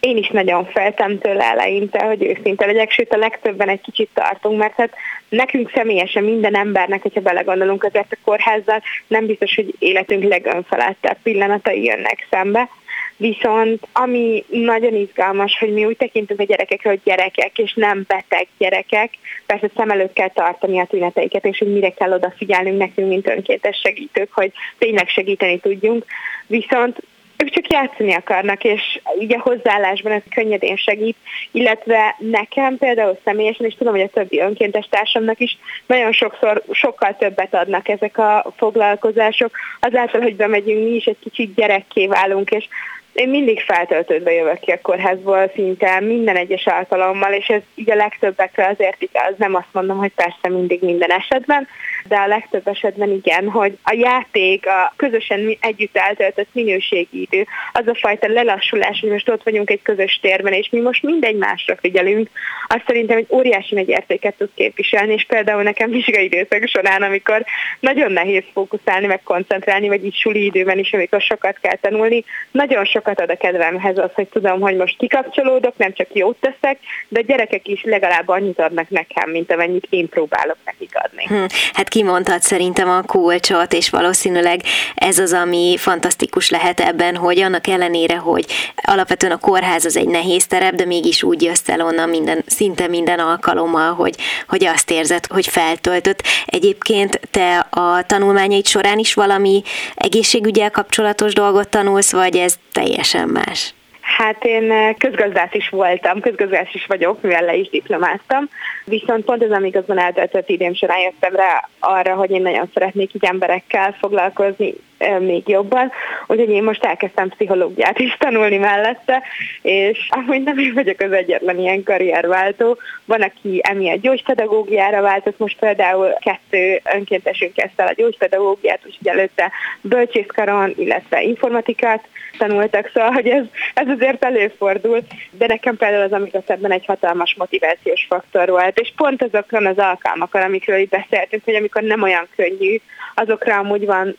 én 0.00 0.16
is 0.16 0.28
nagyon 0.28 0.64
feltem 0.64 1.18
tőle 1.18 1.44
eleinte, 1.44 2.04
hogy 2.04 2.22
őszinte 2.22 2.66
legyek, 2.66 2.90
sőt 2.90 3.12
a 3.12 3.16
legtöbben 3.16 3.68
egy 3.68 3.80
kicsit 3.80 4.08
tartunk, 4.14 4.58
mert 4.58 4.74
hát 4.76 4.94
nekünk 5.28 5.70
személyesen 5.74 6.24
minden 6.24 6.56
embernek, 6.56 7.02
hogyha 7.02 7.20
belegondolunk 7.20 7.84
azért 7.84 8.12
a 8.12 8.16
kórházzal, 8.24 8.82
nem 9.06 9.26
biztos, 9.26 9.54
hogy 9.54 9.74
életünk 9.78 10.22
legönfelettebb 10.22 11.16
pillanatai 11.22 11.84
jönnek 11.84 12.26
szembe. 12.30 12.68
Viszont 13.16 13.86
ami 13.92 14.44
nagyon 14.48 14.94
izgalmas, 14.94 15.58
hogy 15.58 15.72
mi 15.72 15.84
úgy 15.84 15.96
tekintünk 15.96 16.40
a 16.40 16.44
gyerekekre, 16.44 16.88
hogy 16.88 17.00
gyerekek, 17.04 17.58
és 17.58 17.74
nem 17.74 18.04
beteg 18.06 18.46
gyerekek, 18.58 19.10
persze 19.46 19.70
szem 19.76 19.90
előtt 19.90 20.12
kell 20.12 20.30
tartani 20.30 20.80
a 20.80 20.86
tüneteiket, 20.86 21.44
és 21.44 21.58
hogy 21.58 21.72
mire 21.72 21.90
kell 21.90 22.12
odafigyelnünk 22.12 22.78
nekünk, 22.78 23.08
mint 23.08 23.28
önkéntes 23.28 23.80
segítők, 23.82 24.32
hogy 24.32 24.52
tényleg 24.78 25.08
segíteni 25.08 25.58
tudjunk. 25.58 26.04
Viszont 26.46 27.02
ők 27.38 27.50
csak 27.50 27.72
játszani 27.72 28.14
akarnak, 28.14 28.64
és 28.64 29.00
így 29.20 29.34
a 29.34 29.40
hozzáállásban 29.40 30.12
ez 30.12 30.22
könnyedén 30.30 30.76
segít, 30.76 31.16
illetve 31.50 32.16
nekem 32.18 32.76
például 32.76 33.18
személyesen, 33.24 33.66
és 33.66 33.74
tudom, 33.74 33.92
hogy 33.92 34.02
a 34.02 34.08
többi 34.08 34.40
önkéntes 34.40 34.88
társamnak 34.90 35.40
is 35.40 35.58
nagyon 35.86 36.12
sokszor 36.12 36.62
sokkal 36.70 37.16
többet 37.16 37.54
adnak 37.54 37.88
ezek 37.88 38.18
a 38.18 38.52
foglalkozások, 38.56 39.50
azáltal, 39.80 40.20
hogy 40.20 40.36
bemegyünk 40.36 40.84
mi 40.84 40.94
is 40.94 41.04
egy 41.04 41.18
kicsit 41.22 41.54
gyerekké 41.54 42.06
válunk, 42.06 42.50
és 42.50 42.68
én 43.12 43.28
mindig 43.28 43.60
feltöltődve 43.60 44.32
jövök 44.32 44.58
ki 44.58 44.70
a 44.70 44.80
kórházból 44.82 45.50
szinte 45.54 46.00
minden 46.00 46.36
egyes 46.36 46.66
alkalommal, 46.66 47.32
és 47.32 47.46
ez 47.46 47.60
így 47.74 47.90
a 47.90 47.94
legtöbbekre 47.94 48.66
azért 48.66 49.02
igaz, 49.02 49.34
nem 49.36 49.54
azt 49.54 49.72
mondom, 49.72 49.98
hogy 49.98 50.12
persze 50.14 50.48
mindig 50.48 50.82
minden 50.82 51.10
esetben, 51.10 51.68
de 52.08 52.16
a 52.16 52.26
legtöbb 52.26 52.68
esetben 52.68 53.10
igen, 53.10 53.48
hogy 53.48 53.78
a 53.82 53.94
játék, 53.98 54.66
a 54.66 54.92
közösen 54.96 55.56
együtt 55.60 55.96
eltöltött 55.96 56.48
minőségi 56.52 57.20
idő, 57.20 57.46
az 57.72 57.86
a 57.86 57.94
fajta 57.94 58.28
lelassulás, 58.28 59.00
hogy 59.00 59.10
most 59.10 59.28
ott 59.28 59.42
vagyunk 59.42 59.70
egy 59.70 59.82
közös 59.82 60.18
térben, 60.22 60.52
és 60.52 60.68
mi 60.70 60.80
most 60.80 61.02
mindegy 61.02 61.36
másra 61.36 61.76
figyelünk, 61.76 62.30
azt 62.68 62.84
szerintem 62.86 63.16
egy 63.16 63.26
óriási 63.30 63.74
nagy 63.74 63.88
értéket 63.88 64.34
tud 64.34 64.48
képviselni, 64.54 65.12
és 65.12 65.24
például 65.24 65.62
nekem 65.62 65.90
vizsgai 65.90 66.24
időszak 66.24 66.66
során, 66.66 67.02
amikor 67.02 67.44
nagyon 67.80 68.12
nehéz 68.12 68.44
fókuszálni, 68.52 69.06
meg 69.06 69.22
koncentrálni, 69.22 69.88
vagy 69.88 70.04
így 70.04 70.16
suli 70.16 70.44
időben 70.44 70.78
is, 70.78 70.92
amikor 70.92 71.20
sokat 71.20 71.58
kell 71.60 71.76
tanulni, 71.76 72.24
nagyon 72.50 72.84
sokat 72.84 73.20
ad 73.20 73.30
a 73.30 73.36
kedvemhez 73.36 73.98
az, 73.98 74.10
hogy 74.14 74.28
tudom, 74.28 74.60
hogy 74.60 74.76
most 74.76 74.98
kikapcsolódok, 74.98 75.76
nem 75.76 75.92
csak 75.92 76.08
jót 76.12 76.36
teszek, 76.40 76.78
de 77.08 77.20
a 77.20 77.22
gyerekek 77.22 77.68
is 77.68 77.82
legalább 77.82 78.28
annyit 78.28 78.58
adnak 78.58 78.88
nekem, 78.88 79.30
mint 79.30 79.52
amennyit 79.52 79.86
én 79.90 80.08
próbálok 80.08 80.56
nekik 80.64 80.90
adni. 80.92 81.24
Hm, 81.26 81.44
hát 81.72 81.88
kimondhat 81.98 82.42
szerintem 82.42 82.88
a 82.88 83.02
kulcsot, 83.02 83.72
és 83.72 83.90
valószínűleg 83.90 84.60
ez 84.94 85.18
az, 85.18 85.32
ami 85.32 85.76
fantasztikus 85.78 86.50
lehet 86.50 86.80
ebben, 86.80 87.16
hogy 87.16 87.40
annak 87.40 87.66
ellenére, 87.66 88.16
hogy 88.16 88.46
alapvetően 88.74 89.32
a 89.32 89.38
kórház 89.38 89.84
az 89.84 89.96
egy 89.96 90.08
nehéz 90.08 90.46
terep, 90.46 90.74
de 90.74 90.84
mégis 90.84 91.22
úgy 91.22 91.42
jössz 91.42 91.68
el 91.68 91.80
onnan 91.80 92.08
minden, 92.08 92.44
szinte 92.46 92.86
minden 92.86 93.18
alkalommal, 93.18 93.94
hogy, 93.94 94.14
hogy 94.48 94.64
azt 94.64 94.90
érzed, 94.90 95.26
hogy 95.26 95.46
feltöltött. 95.46 96.22
Egyébként 96.46 97.20
te 97.30 97.66
a 97.70 98.02
tanulmányaid 98.06 98.66
során 98.66 98.98
is 98.98 99.14
valami 99.14 99.62
egészségügyel 99.94 100.70
kapcsolatos 100.70 101.32
dolgot 101.32 101.68
tanulsz, 101.68 102.12
vagy 102.12 102.36
ez 102.36 102.54
teljesen 102.72 103.28
más? 103.28 103.74
Hát 104.16 104.44
én 104.44 104.70
eh, 104.70 104.94
közgazdász 104.98 105.54
is 105.54 105.68
voltam, 105.68 106.20
közgazdász 106.20 106.74
is 106.74 106.86
vagyok, 106.86 107.22
mivel 107.22 107.44
le 107.44 107.54
is 107.54 107.68
diplomáztam, 107.68 108.48
viszont 108.84 109.24
pont 109.24 109.42
az, 109.42 109.50
amíg 109.50 109.76
azon 109.76 109.98
eltöltött 109.98 110.48
idém 110.48 110.74
során 110.74 111.00
jöttem 111.00 111.34
rá 111.34 111.68
arra, 111.78 112.14
hogy 112.14 112.30
én 112.30 112.42
nagyon 112.42 112.70
szeretnék 112.74 113.14
így 113.14 113.24
emberekkel 113.24 113.92
foglalkozni, 113.92 114.74
még 115.18 115.48
jobban, 115.48 115.92
úgyhogy 116.26 116.50
én 116.50 116.62
most 116.62 116.84
elkezdtem 116.84 117.28
pszichológiát 117.28 117.98
is 117.98 118.16
tanulni 118.18 118.56
mellette, 118.56 119.22
és 119.62 120.08
amúgy 120.10 120.42
nem 120.42 120.58
én 120.58 120.74
vagyok 120.74 121.00
az 121.00 121.12
egyetlen 121.12 121.58
ilyen 121.58 121.82
karrierváltó. 121.82 122.78
Van, 123.04 123.22
aki 123.22 123.60
emiatt 123.62 124.00
gyógypedagógiára 124.00 125.00
váltott, 125.00 125.38
most 125.38 125.58
például 125.58 126.12
kettő 126.20 126.80
önkéntesünk 126.94 127.52
kezdte 127.52 127.82
el 127.82 127.88
a 127.88 127.94
gyógypedagógiát, 127.96 128.80
úgyhogy 128.86 129.08
előtte 129.08 129.52
bölcsészkaron, 129.80 130.74
illetve 130.76 131.22
informatikát 131.22 132.04
tanultak, 132.38 132.90
szóval 132.94 133.10
hogy 133.10 133.28
ez, 133.28 133.44
ez 133.74 133.88
azért 133.88 134.24
előfordul, 134.24 135.00
de 135.30 135.46
nekem 135.46 135.76
például 135.76 136.30
az 136.32 136.42
ebben 136.46 136.72
egy 136.72 136.84
hatalmas 136.86 137.34
motivációs 137.38 138.06
faktor 138.08 138.48
volt, 138.48 138.80
és 138.80 138.92
pont 138.96 139.22
azokon 139.22 139.66
az 139.66 139.78
alkalmakon, 139.78 140.42
amikről 140.42 140.78
itt 140.78 140.90
beszéltünk, 140.90 141.44
hogy 141.44 141.54
amikor 141.54 141.82
nem 141.82 142.02
olyan 142.02 142.28
könnyű, 142.36 142.76
azokra 143.14 143.56
amúgy 143.56 143.86
van 143.86 144.16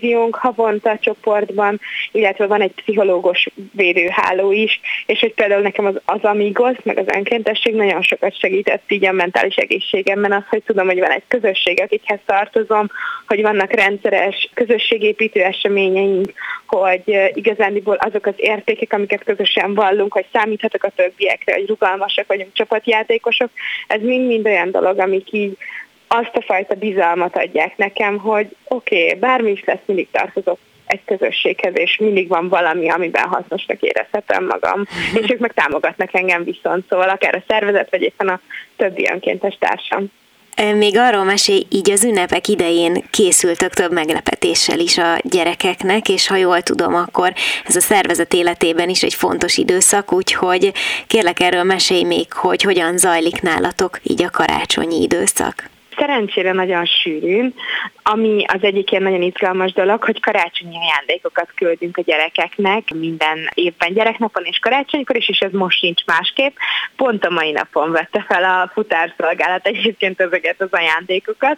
szupervíziónk 0.00 0.34
havonta 0.34 0.98
csoportban, 0.98 1.80
illetve 2.12 2.46
van 2.46 2.60
egy 2.60 2.72
pszichológus 2.72 3.48
védőháló 3.72 4.52
is, 4.52 4.80
és 5.06 5.20
hogy 5.20 5.34
például 5.34 5.62
nekem 5.62 5.84
az, 5.84 6.00
az 6.04 6.22
Amigos, 6.22 6.76
meg 6.82 6.98
az 6.98 7.14
önkéntesség 7.14 7.74
nagyon 7.74 8.02
sokat 8.02 8.38
segített 8.38 8.82
így 8.88 9.04
a 9.04 9.12
mentális 9.12 9.54
egészségemben 9.54 10.32
az, 10.32 10.42
hogy 10.48 10.62
tudom, 10.62 10.86
hogy 10.86 10.98
van 10.98 11.10
egy 11.10 11.22
közösség, 11.28 11.80
akikhez 11.80 12.18
tartozom, 12.26 12.86
hogy 13.26 13.42
vannak 13.42 13.72
rendszeres 13.72 14.50
közösségépítő 14.54 15.40
eseményeink, 15.40 16.32
hogy 16.66 17.30
igazándiból 17.34 17.94
azok 17.94 18.26
az 18.26 18.34
értékek, 18.36 18.92
amiket 18.92 19.24
közösen 19.24 19.74
vallunk, 19.74 20.12
hogy 20.12 20.26
számíthatok 20.32 20.84
a 20.84 20.92
többiekre, 20.96 21.54
hogy 21.54 21.66
rugalmasak 21.66 22.26
vagyunk, 22.26 22.52
csapatjátékosok, 22.52 23.50
ez 23.86 24.00
mind-mind 24.00 24.46
olyan 24.46 24.70
dolog, 24.70 24.98
amik 24.98 25.32
így 25.32 25.56
azt 26.12 26.36
a 26.36 26.42
fajta 26.42 26.74
bizalmat 26.74 27.36
adják 27.36 27.76
nekem, 27.76 28.18
hogy 28.18 28.56
oké, 28.68 29.04
okay, 29.04 29.18
bármi 29.18 29.50
is 29.50 29.64
lesz, 29.64 29.80
mindig 29.86 30.08
tartozok 30.10 30.58
egy 30.86 31.00
közösséghez, 31.04 31.72
és 31.74 31.96
mindig 31.96 32.28
van 32.28 32.48
valami, 32.48 32.90
amiben 32.90 33.28
hasznosnak 33.28 33.80
érezhetem 33.80 34.44
magam. 34.44 34.86
És 35.20 35.30
ők 35.30 35.38
meg 35.38 35.52
támogatnak 35.52 36.14
engem 36.14 36.44
viszont, 36.44 36.84
szóval 36.88 37.08
akár 37.08 37.34
a 37.34 37.42
szervezet, 37.48 37.90
vagy 37.90 38.02
éppen 38.02 38.28
a 38.28 38.40
többi 38.76 39.08
önkéntes 39.12 39.56
társam. 39.58 40.12
Még 40.76 40.98
arról 40.98 41.24
mesélj, 41.24 41.66
így 41.68 41.90
az 41.90 42.04
ünnepek 42.04 42.48
idején 42.48 43.04
készültök 43.10 43.72
több 43.74 43.92
meglepetéssel 43.92 44.78
is 44.78 44.98
a 44.98 45.18
gyerekeknek, 45.22 46.08
és 46.08 46.26
ha 46.26 46.36
jól 46.36 46.62
tudom, 46.62 46.94
akkor 46.94 47.32
ez 47.66 47.76
a 47.76 47.80
szervezet 47.80 48.34
életében 48.34 48.88
is 48.88 49.02
egy 49.02 49.14
fontos 49.14 49.56
időszak, 49.56 50.12
úgyhogy 50.12 50.72
kérlek 51.06 51.40
erről 51.40 51.62
mesélj 51.62 52.02
még, 52.02 52.32
hogy 52.32 52.62
hogyan 52.62 52.98
zajlik 52.98 53.42
nálatok 53.42 54.00
így 54.02 54.22
a 54.22 54.30
karácsonyi 54.30 55.02
időszak 55.02 55.70
szerencsére 56.00 56.52
nagyon 56.52 56.84
sűrűn, 56.84 57.54
ami 58.02 58.44
az 58.46 58.62
egyik 58.62 58.90
ilyen 58.90 59.02
nagyon 59.02 59.22
izgalmas 59.22 59.72
dolog, 59.72 60.04
hogy 60.04 60.20
karácsonyi 60.20 60.76
ajándékokat 60.76 61.50
küldünk 61.54 61.96
a 61.96 62.02
gyerekeknek 62.02 62.94
minden 62.94 63.50
évben 63.54 63.92
gyereknapon 63.92 64.44
és 64.44 64.58
karácsonykor 64.58 65.16
is, 65.16 65.28
és 65.28 65.38
ez 65.38 65.52
most 65.52 65.78
sincs 65.78 66.04
másképp. 66.04 66.56
Pont 66.96 67.24
a 67.24 67.30
mai 67.30 67.50
napon 67.50 67.90
vette 67.90 68.24
fel 68.28 68.44
a 68.44 68.70
futárszolgálat 68.72 69.66
egyébként 69.66 70.20
ezeket 70.20 70.60
az 70.60 70.68
ajándékokat, 70.70 71.56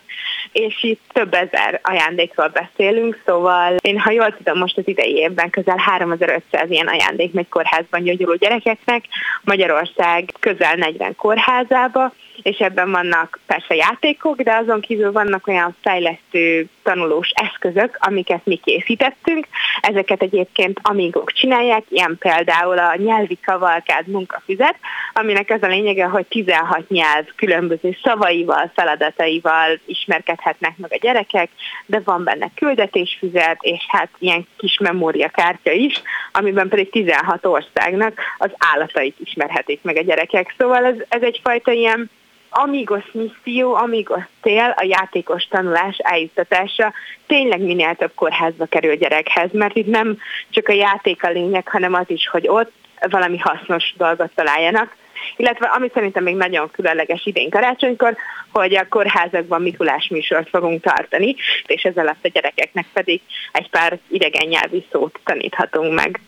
és 0.52 0.83
itt 0.83 1.00
több 1.12 1.35
ezer 1.35 1.81
ajándékról 1.83 2.48
beszélünk, 2.48 3.22
szóval 3.26 3.76
én, 3.81 3.98
ha 3.98 4.11
jól 4.11 4.37
tudom, 4.37 4.59
most 4.59 4.78
az 4.78 4.88
idei 4.88 5.16
évben 5.16 5.50
közel 5.50 5.76
3500 5.76 6.70
ilyen 6.70 6.87
ajándék 6.87 7.33
megy 7.33 7.48
kórházban 7.48 8.02
gyógyuló 8.02 8.35
gyerekeknek, 8.35 9.05
Magyarország 9.42 10.33
közel 10.40 10.74
40 10.74 11.16
kórházába, 11.16 12.12
és 12.42 12.59
ebben 12.59 12.90
vannak 12.90 13.40
persze 13.46 13.74
játékok, 13.74 14.40
de 14.40 14.55
azon 14.55 14.81
kívül 14.81 15.12
vannak 15.12 15.46
olyan 15.46 15.76
fejlesztő 15.81 16.68
tanulós 16.83 17.31
eszközök, 17.35 17.98
amiket 18.00 18.40
mi 18.44 18.57
készítettünk. 18.57 19.46
Ezeket 19.81 20.22
egyébként 20.22 20.78
amígok 20.83 21.33
csinálják, 21.33 21.85
ilyen 21.88 22.16
például 22.18 22.78
a 22.78 22.96
nyelvi 22.96 23.38
kavalkád 23.44 24.07
munkafüzet, 24.07 24.76
aminek 25.12 25.50
az 25.50 25.62
a 25.62 25.66
lényege, 25.66 26.05
hogy 26.05 26.26
16 26.26 26.88
nyelv 26.88 27.26
különböző 27.37 27.96
szavaival, 28.02 28.70
feladataival 28.74 29.78
ismerkedhetnek 29.87 30.76
meg 30.76 30.92
a 30.92 30.98
gyerekek, 31.00 31.50
de 31.87 32.00
van 32.05 32.24
benne 32.24 32.50
küldetésfüzet, 32.55 33.59
és 33.61 33.85
hát 33.88 34.09
ilyen 34.18 34.46
kis 34.57 34.78
memóriakártya 34.78 35.72
is, 35.72 36.02
amiben 36.33 36.68
pedig 36.68 36.90
16 36.90 37.46
országnak 37.46 38.20
az 38.38 38.50
állatait 38.72 39.16
ismerhetik 39.24 39.83
meg 39.83 39.96
a 39.96 40.02
gyerekek. 40.02 40.55
Szóval 40.59 40.85
ez, 40.85 40.96
ez 41.09 41.22
egyfajta 41.22 41.72
ilyen 41.72 42.11
amigos 42.52 43.04
misszió, 43.12 43.74
amigos 43.74 44.22
cél 44.42 44.74
a 44.76 44.84
játékos 44.84 45.44
tanulás 45.44 45.96
eljuttatása 45.98 46.92
tényleg 47.26 47.60
minél 47.60 47.94
több 47.94 48.12
kórházba 48.14 48.66
kerül 48.66 48.96
gyerekhez, 48.96 49.50
mert 49.52 49.76
itt 49.76 49.86
nem 49.86 50.18
csak 50.50 50.68
a 50.68 50.72
játék 50.72 51.24
a 51.24 51.30
lényeg, 51.30 51.68
hanem 51.68 51.94
az 51.94 52.04
is, 52.06 52.28
hogy 52.28 52.48
ott 52.48 52.72
valami 53.10 53.38
hasznos 53.38 53.94
dolgot 53.96 54.30
találjanak. 54.34 54.96
Illetve 55.36 55.66
ami 55.66 55.90
szerintem 55.94 56.22
még 56.22 56.36
nagyon 56.36 56.70
különleges 56.70 57.26
idén 57.26 57.50
karácsonykor, 57.50 58.16
hogy 58.52 58.74
a 58.76 58.88
kórházakban 58.88 59.62
Mikulás 59.62 60.08
műsort 60.08 60.48
fogunk 60.48 60.82
tartani, 60.82 61.34
és 61.66 61.82
ezzel 61.82 62.06
a 62.22 62.28
gyerekeknek 62.28 62.86
pedig 62.92 63.20
egy 63.52 63.70
pár 63.70 63.98
idegen 64.08 64.48
nyelvi 64.48 64.86
szót 64.90 65.18
taníthatunk 65.24 65.94
meg. 65.94 66.20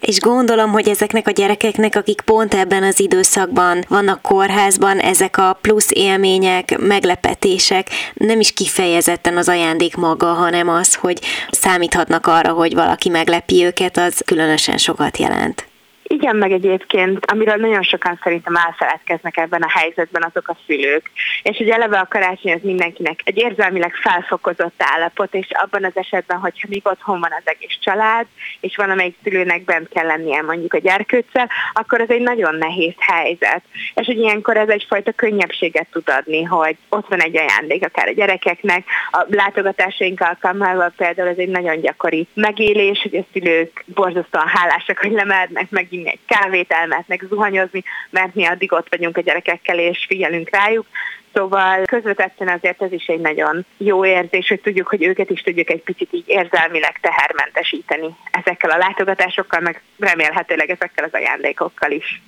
És 0.00 0.20
gondolom, 0.20 0.70
hogy 0.70 0.88
ezeknek 0.88 1.28
a 1.28 1.30
gyerekeknek, 1.30 1.96
akik 1.96 2.20
pont 2.20 2.54
ebben 2.54 2.82
az 2.82 3.00
időszakban 3.00 3.84
vannak 3.88 4.22
kórházban, 4.22 4.98
ezek 4.98 5.38
a 5.38 5.58
plusz 5.60 5.90
élmények, 5.90 6.78
meglepetések 6.78 7.88
nem 8.14 8.40
is 8.40 8.52
kifejezetten 8.52 9.36
az 9.36 9.48
ajándék 9.48 9.96
maga, 9.96 10.32
hanem 10.32 10.68
az, 10.68 10.94
hogy 10.94 11.18
számíthatnak 11.50 12.26
arra, 12.26 12.52
hogy 12.52 12.74
valaki 12.74 13.08
meglepi 13.08 13.64
őket, 13.64 13.96
az 13.96 14.22
különösen 14.24 14.76
sokat 14.76 15.18
jelent. 15.18 15.71
Igen, 16.12 16.36
meg 16.36 16.52
egyébként, 16.52 17.30
amiről 17.30 17.54
nagyon 17.54 17.82
sokan 17.82 18.20
szerintem 18.22 18.54
elfeledkeznek 18.54 19.36
ebben 19.36 19.62
a 19.62 19.70
helyzetben 19.78 20.22
azok 20.22 20.48
a 20.48 20.56
szülők. 20.66 21.10
És 21.42 21.56
hogy 21.56 21.68
eleve 21.68 21.98
a 21.98 22.06
karácsony 22.10 22.52
az 22.52 22.60
mindenkinek 22.62 23.20
egy 23.24 23.38
érzelmileg 23.38 23.94
felfokozott 23.94 24.74
állapot, 24.78 25.34
és 25.34 25.46
abban 25.50 25.84
az 25.84 25.92
esetben, 25.94 26.38
hogyha 26.38 26.68
még 26.70 26.80
otthon 26.84 27.20
van 27.20 27.32
az 27.32 27.42
egész 27.44 27.76
család, 27.80 28.26
és 28.60 28.76
van 28.76 28.90
amelyik 28.90 29.16
szülőnek 29.22 29.64
bent 29.64 29.88
kell 29.88 30.06
lennie 30.06 30.42
mondjuk 30.42 30.74
a 30.74 30.78
gyerkőccel, 30.78 31.50
akkor 31.72 32.00
ez 32.00 32.10
egy 32.10 32.22
nagyon 32.22 32.54
nehéz 32.54 32.94
helyzet. 32.98 33.62
És 33.94 34.06
hogy 34.06 34.18
ilyenkor 34.18 34.56
ez 34.56 34.68
egyfajta 34.68 35.12
könnyebbséget 35.12 35.88
tud 35.92 36.08
adni, 36.08 36.42
hogy 36.42 36.76
ott 36.88 37.08
van 37.08 37.22
egy 37.22 37.36
ajándék 37.36 37.84
akár 37.84 38.08
a 38.08 38.12
gyerekeknek. 38.12 38.84
A 39.10 39.24
látogatásaink 39.28 40.20
alkalmával 40.20 40.92
például 40.96 41.28
ez 41.28 41.38
egy 41.38 41.48
nagyon 41.48 41.80
gyakori 41.80 42.26
megélés, 42.34 42.98
hogy 43.02 43.16
a 43.16 43.26
szülők 43.32 43.84
borzasztóan 43.86 44.48
hálásak, 44.48 44.98
hogy 44.98 45.12
lemernek 45.12 45.70
megint 45.70 46.00
menni 46.02 46.18
egy 46.18 46.36
kávét, 46.36 46.72
elmehetnek 46.72 47.24
zuhanyozni, 47.28 47.82
mert 48.10 48.34
mi 48.34 48.46
addig 48.46 48.72
ott 48.72 48.86
vagyunk 48.90 49.16
a 49.16 49.20
gyerekekkel 49.20 49.78
és 49.78 50.04
figyelünk 50.08 50.50
rájuk. 50.50 50.86
Szóval 51.34 51.84
közvetetten 51.84 52.48
azért 52.48 52.82
ez 52.82 52.92
is 52.92 53.06
egy 53.06 53.20
nagyon 53.20 53.66
jó 53.76 54.06
érzés, 54.06 54.48
hogy 54.48 54.60
tudjuk, 54.60 54.88
hogy 54.88 55.02
őket 55.02 55.30
is 55.30 55.40
tudjuk 55.40 55.70
egy 55.70 55.82
picit 55.82 56.08
így 56.12 56.24
érzelmileg 56.26 56.98
tehermentesíteni 57.00 58.16
ezekkel 58.30 58.70
a 58.70 58.76
látogatásokkal, 58.76 59.60
meg 59.60 59.82
remélhetőleg 59.98 60.70
ezekkel 60.70 61.04
az 61.04 61.12
ajándékokkal 61.12 61.90
is. 61.90 62.22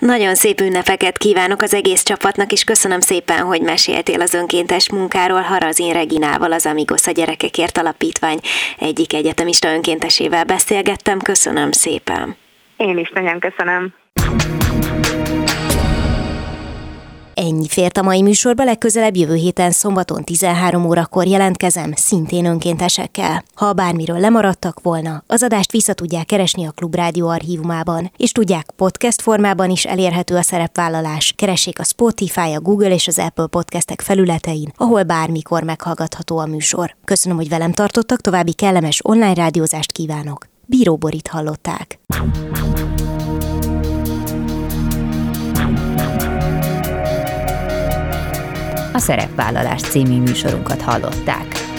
Nagyon 0.00 0.34
szép 0.34 0.60
ünnepeket 0.60 1.18
kívánok 1.18 1.62
az 1.62 1.74
egész 1.74 2.02
csapatnak, 2.02 2.52
és 2.52 2.64
köszönöm 2.64 3.00
szépen, 3.00 3.38
hogy 3.38 3.60
meséltél 3.60 4.20
az 4.20 4.34
önkéntes 4.34 4.90
munkáról 4.90 5.40
Harazin 5.40 5.92
Reginával, 5.92 6.52
az 6.52 6.66
Amigos 6.66 7.06
a 7.06 7.10
Gyerekekért 7.10 7.78
Alapítvány 7.78 8.40
egyik 8.78 9.12
egyetemista 9.12 9.68
önkéntesével 9.68 10.44
beszélgettem. 10.44 11.18
Köszönöm 11.18 11.72
szépen. 11.72 12.36
Én 12.80 12.98
is 12.98 13.10
nagyon 13.14 13.40
köszönöm. 13.40 13.94
Ennyi 17.34 17.68
fért 17.68 17.96
a 17.96 18.02
mai 18.02 18.22
műsorba, 18.22 18.64
legközelebb 18.64 19.16
jövő 19.16 19.34
héten 19.34 19.70
szombaton 19.70 20.24
13 20.24 20.84
órakor 20.84 21.26
jelentkezem, 21.26 21.92
szintén 21.94 22.44
önkéntesekkel. 22.44 23.44
Ha 23.54 23.72
bármiről 23.72 24.18
lemaradtak 24.18 24.80
volna, 24.82 25.22
az 25.26 25.42
adást 25.42 25.72
vissza 25.72 25.92
tudják 25.92 26.26
keresni 26.26 26.66
a 26.66 26.70
Klubrádió 26.70 27.28
archívumában, 27.28 28.12
és 28.16 28.32
tudják, 28.32 28.66
podcast 28.76 29.22
formában 29.22 29.70
is 29.70 29.84
elérhető 29.84 30.36
a 30.36 30.42
szerepvállalás. 30.42 31.32
Keressék 31.36 31.78
a 31.78 31.84
Spotify, 31.84 32.52
a 32.54 32.60
Google 32.60 32.94
és 32.94 33.06
az 33.06 33.18
Apple 33.18 33.46
podcastek 33.46 34.00
felületein, 34.00 34.72
ahol 34.76 35.02
bármikor 35.02 35.62
meghallgatható 35.62 36.38
a 36.38 36.46
műsor. 36.46 36.94
Köszönöm, 37.04 37.36
hogy 37.36 37.48
velem 37.48 37.72
tartottak, 37.72 38.20
további 38.20 38.52
kellemes 38.52 39.00
online 39.04 39.34
rádiózást 39.34 39.92
kívánok. 39.92 40.48
Bíró 40.70 40.96
Borit 40.96 41.28
hallották. 41.28 41.98
A 49.00 49.02
Szerepvállalás 49.02 49.80
című 49.80 50.20
műsorunkat 50.20 50.82
hallották. 50.82 51.69